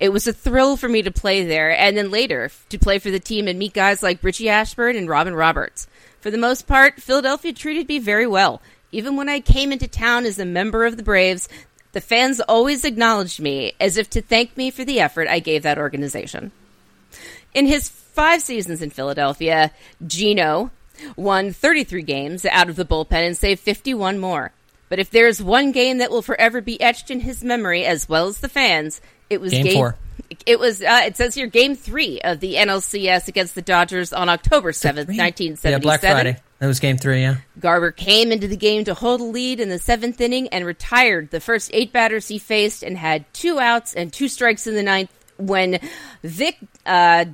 [0.00, 3.10] It was a thrill for me to play there, and then later to play for
[3.10, 5.88] the team and meet guys like Richie Ashburn and Robin Roberts.
[6.20, 8.62] For the most part, Philadelphia treated me very well.
[8.92, 11.50] Even when I came into town as a member of the Braves,
[11.92, 15.62] the fans always acknowledged me as if to thank me for the effort I gave
[15.64, 16.52] that organization.
[17.54, 19.70] In his five seasons in Philadelphia,
[20.04, 20.70] Gino
[21.14, 24.52] won 33 games out of the bullpen and saved 51 more.
[24.88, 28.26] But if there's one game that will forever be etched in his memory as well
[28.26, 29.96] as the fans, it was Game four.
[30.46, 30.80] It was.
[30.80, 35.08] Uh, it says here, Game Three of the NLCS against the Dodgers on October seventh,
[35.08, 35.72] nineteen seventy-seven.
[35.72, 36.36] Yeah, Black Friday.
[36.58, 37.20] That was game three.
[37.20, 37.36] Yeah.
[37.60, 41.30] Garber came into the game to hold a lead in the seventh inning and retired
[41.30, 44.82] the first eight batters he faced, and had two outs and two strikes in the
[44.82, 45.80] ninth when
[46.22, 46.56] Vic
[46.86, 47.24] uh,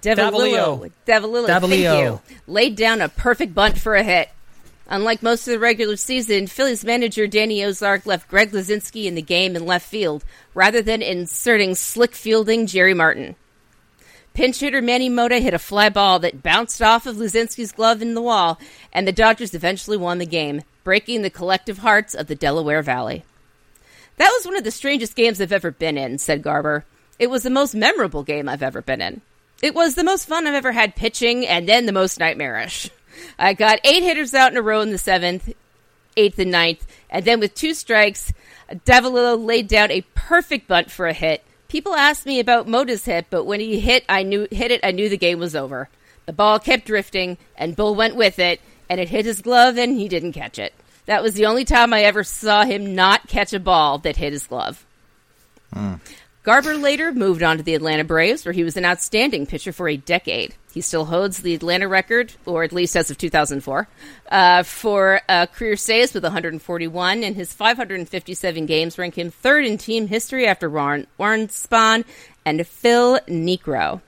[1.07, 4.29] Davalillo, thank you, laid down a perfect bunt for a hit.
[4.89, 9.23] Unlike most of the regular season, Phillies manager Danny Ozark left Greg Luzinski in the
[9.23, 10.25] game in left field
[10.55, 13.37] rather than inserting slick fielding Jerry Martin.
[14.35, 18.15] Pinch hitter Manny Mota hit a fly ball that bounced off of Luzinski's glove in
[18.15, 18.59] the wall,
[18.93, 23.25] and the Dodgers eventually won the game, breaking the collective hearts of the Delaware Valley.
[24.17, 26.85] That was one of the strangest games I've ever been in, said Garber.
[27.19, 29.21] It was the most memorable game I've ever been in.
[29.61, 32.91] It was the most fun I've ever had pitching, and then the most nightmarish.
[33.39, 35.53] I got eight hitters out in a row in the seventh,
[36.17, 38.33] eighth, and ninth, and then with two strikes,
[38.71, 41.45] Davalillo laid down a perfect bunt for a hit.
[41.69, 44.81] People asked me about Mota's hit, but when he hit, I knew hit it.
[44.83, 45.89] I knew the game was over.
[46.27, 49.97] The ball kept drifting, and Bull went with it, and it hit his glove, and
[49.97, 50.75] he didn't catch it.
[51.07, 54.33] That was the only time I ever saw him not catch a ball that hit
[54.33, 54.85] his glove.
[55.73, 55.95] Hmm.
[56.45, 59.89] Garber later moved on to the Atlanta Braves, where he was an outstanding pitcher for
[59.89, 60.57] a decade.
[60.75, 63.87] He still holds the Atlanta record, or at least as of 2004,
[64.29, 69.79] uh, for uh, career saves with 141, and his 557 games rank him third in
[69.79, 72.05] team history after Warren, Warren Spahn
[72.45, 74.01] and Phil Niekro.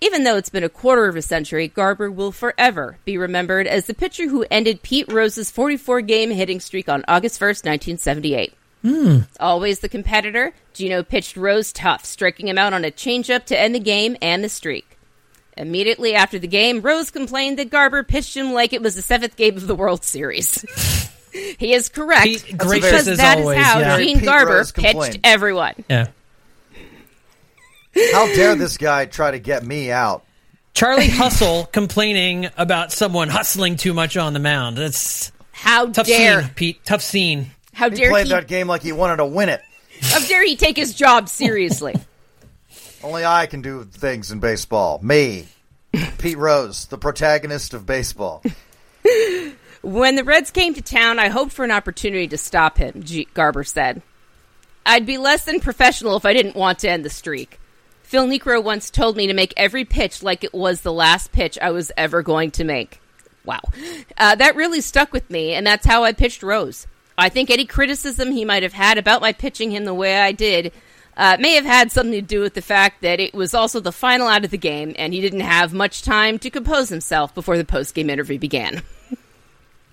[0.00, 3.86] Even though it's been a quarter of a century, Garber will forever be remembered as
[3.86, 8.54] the pitcher who ended Pete Rose's 44 game hitting streak on August 1st, 1978.
[8.84, 9.20] Hmm.
[9.40, 13.74] Always the competitor, Gino pitched Rose tough, striking him out on a changeup to end
[13.74, 14.98] the game and the streak.
[15.56, 19.36] Immediately after the game, Rose complained that Garber pitched him like it was the seventh
[19.36, 20.64] game of the World Series.
[21.58, 23.96] he is correct Pete, gracious because as that is always, how yeah.
[23.96, 25.20] Gene Pete Garber Rose pitched complained.
[25.24, 25.84] everyone.
[25.88, 26.08] Yeah.
[28.12, 30.24] How dare this guy try to get me out?
[30.74, 34.76] Charlie Hustle complaining about someone hustling too much on the mound.
[34.76, 36.84] That's How tough dare scene, Pete.
[36.84, 37.52] Tough scene.
[37.74, 39.62] How He dare played he that game like he wanted to win it.
[40.00, 41.94] how dare he take his job seriously?
[43.02, 44.98] Only I can do things in baseball.
[45.02, 45.46] Me,
[46.18, 48.42] Pete Rose, the protagonist of baseball.
[49.82, 53.28] When the Reds came to town, I hoped for an opportunity to stop him, G-
[53.34, 54.00] Garber said.
[54.86, 57.60] I'd be less than professional if I didn't want to end the streak.
[58.02, 61.58] Phil Niekro once told me to make every pitch like it was the last pitch
[61.60, 62.98] I was ever going to make.
[63.44, 63.60] Wow.
[64.16, 66.86] Uh, that really stuck with me, and that's how I pitched Rose.
[67.16, 70.32] I think any criticism he might have had about my pitching him the way I
[70.32, 70.72] did
[71.16, 73.92] uh, may have had something to do with the fact that it was also the
[73.92, 77.56] final out of the game, and he didn't have much time to compose himself before
[77.56, 78.82] the post-game interview began.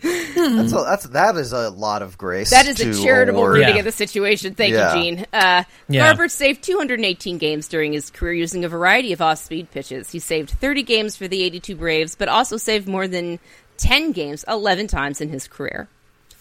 [0.03, 2.49] That's a, that's that is a lot of grace.
[2.49, 3.53] That is a charitable award.
[3.57, 3.79] reading Yeah.
[3.81, 4.55] of the situation.
[4.55, 4.95] Thank Yeah.
[4.95, 5.25] you, Gene.
[5.31, 6.05] Uh, Yeah.
[6.07, 10.09] Garber saved 218 games during his career using a variety of off-speed pitches.
[10.09, 13.37] He saved 30 games for the 82 Braves, but also saved more than
[13.77, 15.87] 10 games 11 times in his career.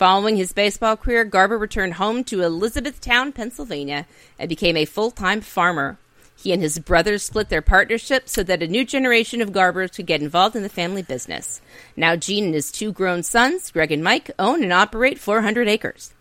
[0.01, 4.07] Following his baseball career, Garber returned home to Elizabethtown, Pennsylvania,
[4.39, 5.99] and became a full-time farmer.
[6.39, 10.07] He and his brothers split their partnership so that a new generation of Garbers could
[10.07, 11.61] get involved in the family business.
[11.97, 16.15] Now, Gene and his two grown sons, Greg and Mike, own and operate 400 acres.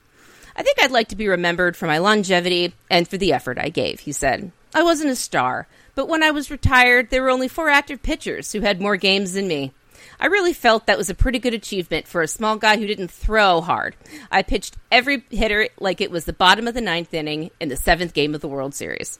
[0.57, 3.69] I think I'd like to be remembered for my longevity and for the effort I
[3.69, 4.51] gave, he said.
[4.75, 8.51] I wasn't a star, but when I was retired, there were only four active pitchers
[8.51, 9.71] who had more games than me.
[10.19, 13.09] I really felt that was a pretty good achievement for a small guy who didn't
[13.09, 13.95] throw hard.
[14.29, 17.77] I pitched every hitter like it was the bottom of the ninth inning in the
[17.77, 19.17] seventh game of the World Series.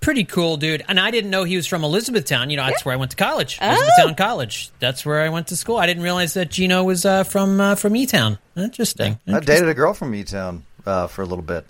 [0.00, 0.84] Pretty cool, dude.
[0.86, 2.50] And I didn't know he was from Elizabethtown.
[2.50, 3.58] You know, that's where I went to college.
[3.60, 4.70] Elizabethtown College.
[4.78, 5.78] That's where I went to school.
[5.78, 8.38] I didn't realize that Gino was uh, from uh, from E Town.
[8.54, 9.18] Interesting.
[9.26, 11.64] I dated a girl from E Town uh, for a little bit.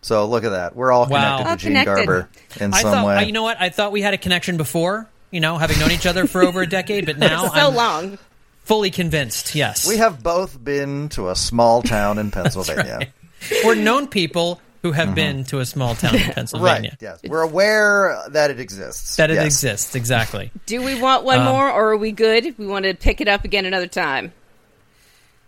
[0.00, 0.74] So look at that.
[0.74, 1.38] We're all Wow.
[1.38, 2.06] connected All to Gene connected.
[2.06, 2.28] Garber
[2.60, 3.24] in I some thought, way.
[3.26, 3.60] you know what?
[3.60, 5.08] I thought we had a connection before.
[5.30, 8.18] You know, having known each other for over a decade, but now so I'm long.
[8.64, 9.54] fully convinced.
[9.54, 13.08] Yes, we have both been to a small town in Pennsylvania.
[13.64, 16.34] We're known people who have been to a small town in Right.
[16.34, 16.96] Pennsylvania.
[17.00, 17.20] Yes.
[17.26, 19.16] We're aware that it exists.
[19.16, 19.46] That it Yes.
[19.46, 20.50] exists exactly.
[20.66, 22.56] Do we want one Um, more, or are we good?
[22.58, 24.32] We want to pick it up again another time.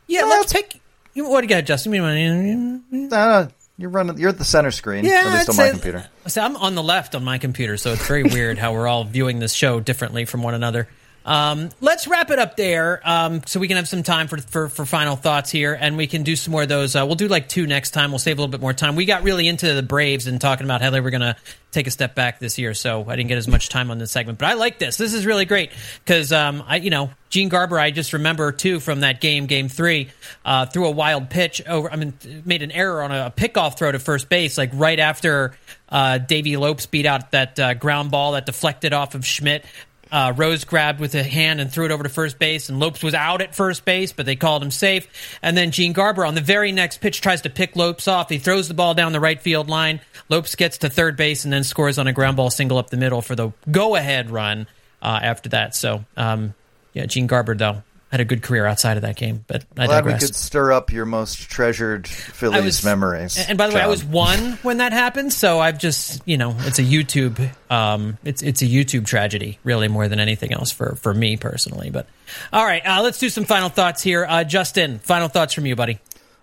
[0.09, 0.81] Yeah, let's pick.
[1.14, 1.93] you- What do you got, Justin?
[1.95, 3.47] You want- Uh,
[3.81, 4.18] you're running.
[4.18, 5.05] You're at the center screen.
[5.05, 6.07] Yeah, at least on my say- computer.
[6.26, 9.05] So I'm on the left on my computer, so it's very weird how we're all
[9.05, 10.89] viewing this show differently from one another.
[11.24, 14.68] Um, let's wrap it up there, um, so we can have some time for, for
[14.68, 16.96] for final thoughts here, and we can do some more of those.
[16.96, 18.10] Uh, we'll do like two next time.
[18.10, 18.96] We'll save a little bit more time.
[18.96, 21.36] We got really into the Braves and talking about how they were going to
[21.72, 24.10] take a step back this year, so I didn't get as much time on this
[24.10, 24.38] segment.
[24.38, 24.96] But I like this.
[24.96, 25.70] This is really great
[26.04, 27.78] because um, I, you know, Gene Garber.
[27.78, 30.10] I just remember too from that game, Game Three,
[30.44, 31.92] uh, threw a wild pitch over.
[31.92, 32.14] I mean,
[32.44, 35.54] made an error on a, pickoff throw to first base, like right after
[35.88, 39.64] uh, Davey Lopes beat out that uh, ground ball that deflected off of Schmidt.
[40.12, 43.02] Uh, Rose grabbed with a hand and threw it over to first base, and Lopes
[43.02, 45.38] was out at first base, but they called him safe.
[45.42, 48.28] And then Gene Garber on the very next pitch tries to pick Lopes off.
[48.28, 50.00] He throws the ball down the right field line.
[50.28, 52.96] Lopes gets to third base and then scores on a ground ball single up the
[52.96, 54.66] middle for the go ahead run
[55.02, 55.74] uh, after that.
[55.74, 56.54] So, um,
[56.92, 59.44] yeah, Gene Garber, though, had a good career outside of that game.
[59.46, 60.26] But I Glad we digress.
[60.26, 63.38] could stir up your most treasured Phillies was- memories.
[63.48, 66.54] And by the way, I was one when that happened, so I've just you know
[66.61, 70.96] it's a YouTube um it's it's a YouTube tragedy really more than anything else for
[70.96, 71.90] for me personally.
[71.90, 72.06] But
[72.52, 74.26] all right, uh, let's do some final thoughts here.
[74.28, 75.98] Uh, Justin, final thoughts from you, buddy.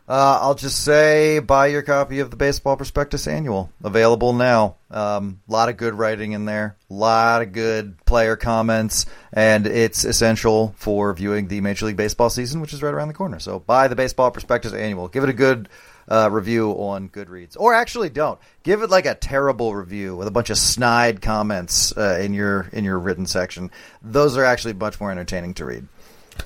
[0.08, 3.70] Uh, I'll just say buy your copy of the Baseball Prospectus Annual.
[3.84, 4.78] Available now.
[4.90, 9.68] A um, lot of good writing in there, a lot of good player comments, and
[9.68, 13.40] it's essential for viewing the Major League Baseball season, which is right around the corner.
[13.40, 15.10] So buy the Baseball Prospectus Annual.
[15.10, 15.68] Give it a good
[16.08, 17.58] uh, review on Goodreads.
[17.60, 18.40] Or actually don't.
[18.64, 22.70] Give it like a terrible review with a bunch of snide comments uh, in your
[22.72, 23.72] in your written section.
[24.02, 25.88] Those are actually much more entertaining to read.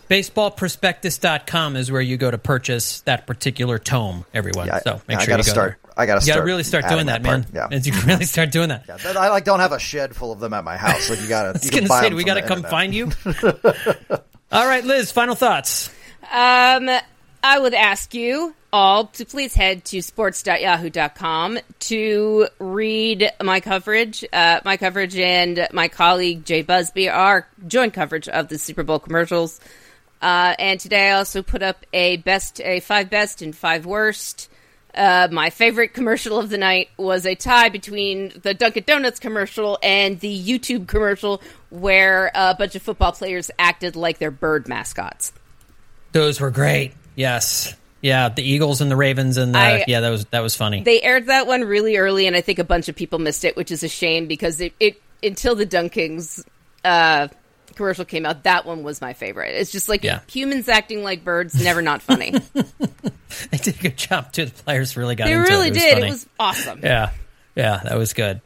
[0.10, 4.68] Baseballprospectus.com is where you go to purchase that particular tome, everyone.
[4.68, 5.92] Yeah, so make I sure gotta you go start- there.
[5.98, 7.70] I gotta You gotta start really start doing that, that part, man.
[7.72, 7.80] yeah.
[7.84, 8.86] You really start doing that.
[8.88, 11.10] Yeah, I like don't have a shed full of them at my house.
[11.10, 11.50] Like you gotta.
[11.50, 12.72] I was you gonna buy say, do we got to come internet.
[12.72, 13.12] find you?
[14.52, 15.90] All right, Liz, final thoughts.
[16.32, 16.90] Um,
[17.44, 24.24] I would ask you all to please head to sports.yahoo.com to read my coverage.
[24.32, 29.00] Uh, my coverage and my colleague Jay Busbee are joint coverage of the Super Bowl
[29.00, 29.60] commercials.
[30.22, 34.50] Uh, and today I also put up a best, a five best and five worst.
[34.94, 39.80] Uh, my favorite commercial of the night was a tie between the Dunkin' Donuts commercial
[39.82, 45.32] and the YouTube commercial where a bunch of football players acted like their bird mascots.
[46.12, 46.92] Those were great.
[47.16, 47.74] Yes.
[48.02, 50.82] Yeah, the Eagles and the Ravens and the, I- yeah, that was that was funny.
[50.84, 53.56] They aired that one really early, and I think a bunch of people missed it,
[53.56, 56.44] which is a shame because it, it until the Dunkings
[56.84, 57.28] uh,
[57.82, 59.56] commercial came out, that one was my favorite.
[59.56, 60.20] It's just like Yeah.
[60.28, 62.32] humans acting like birds, never not funny.
[62.54, 64.46] they did a good job too.
[64.46, 65.74] The players really got they into really it.
[65.74, 65.94] Did.
[65.94, 66.08] funny.
[66.08, 66.80] It was awesome.
[66.84, 67.12] Yeah.
[67.56, 68.40] Yeah, that was good.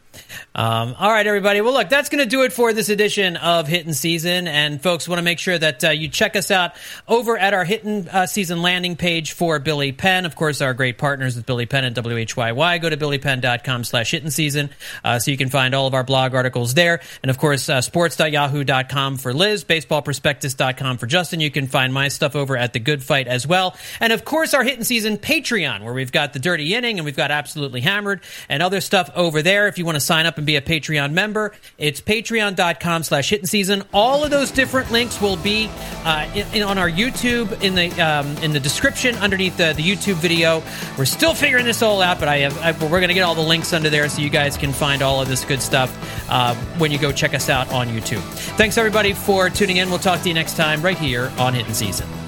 [0.54, 1.62] Um, all right, everybody.
[1.62, 4.48] Well, look, that's going to do it for this edition of Hittin' Season.
[4.48, 6.74] And folks, want to make sure that uh, you check us out
[7.08, 10.26] over at our Hittin' uh, Season landing page for Billy Penn.
[10.26, 12.82] Of course, our great partners with Billy Penn and WHYY.
[12.82, 14.70] Go to billypenn.com slash Hittin' Season
[15.04, 17.02] uh, so you can find all of our blog articles there.
[17.22, 21.40] And of course, uh, sports.yahoo.com for Liz, baseballprospectus.com for Justin.
[21.40, 23.76] You can find my stuff over at The Good Phight as well.
[24.00, 27.16] And of course, our Hittin' Season Patreon, where we've got The Dirty Inning and we've
[27.16, 29.68] got Absolutely Hammered and other stuff over there.
[29.68, 33.48] If you want to sign up and be a Patreon member, it's patreon.com slash Hittin'
[33.48, 33.84] Season.
[33.94, 35.70] All of those different links will be
[36.04, 39.84] uh, in, in- on our YouTube in the um, in the description underneath the, the
[39.84, 40.62] YouTube video.
[40.98, 43.36] We're still figuring this all out, but I have I, we're going to get all
[43.36, 45.92] the links under there so you guys can find all of this good stuff
[46.30, 48.22] uh, when you go check us out on YouTube.
[48.58, 49.90] Thanks everybody for tuning in.
[49.90, 52.25] We'll talk to you next time right here on Hittin' Season.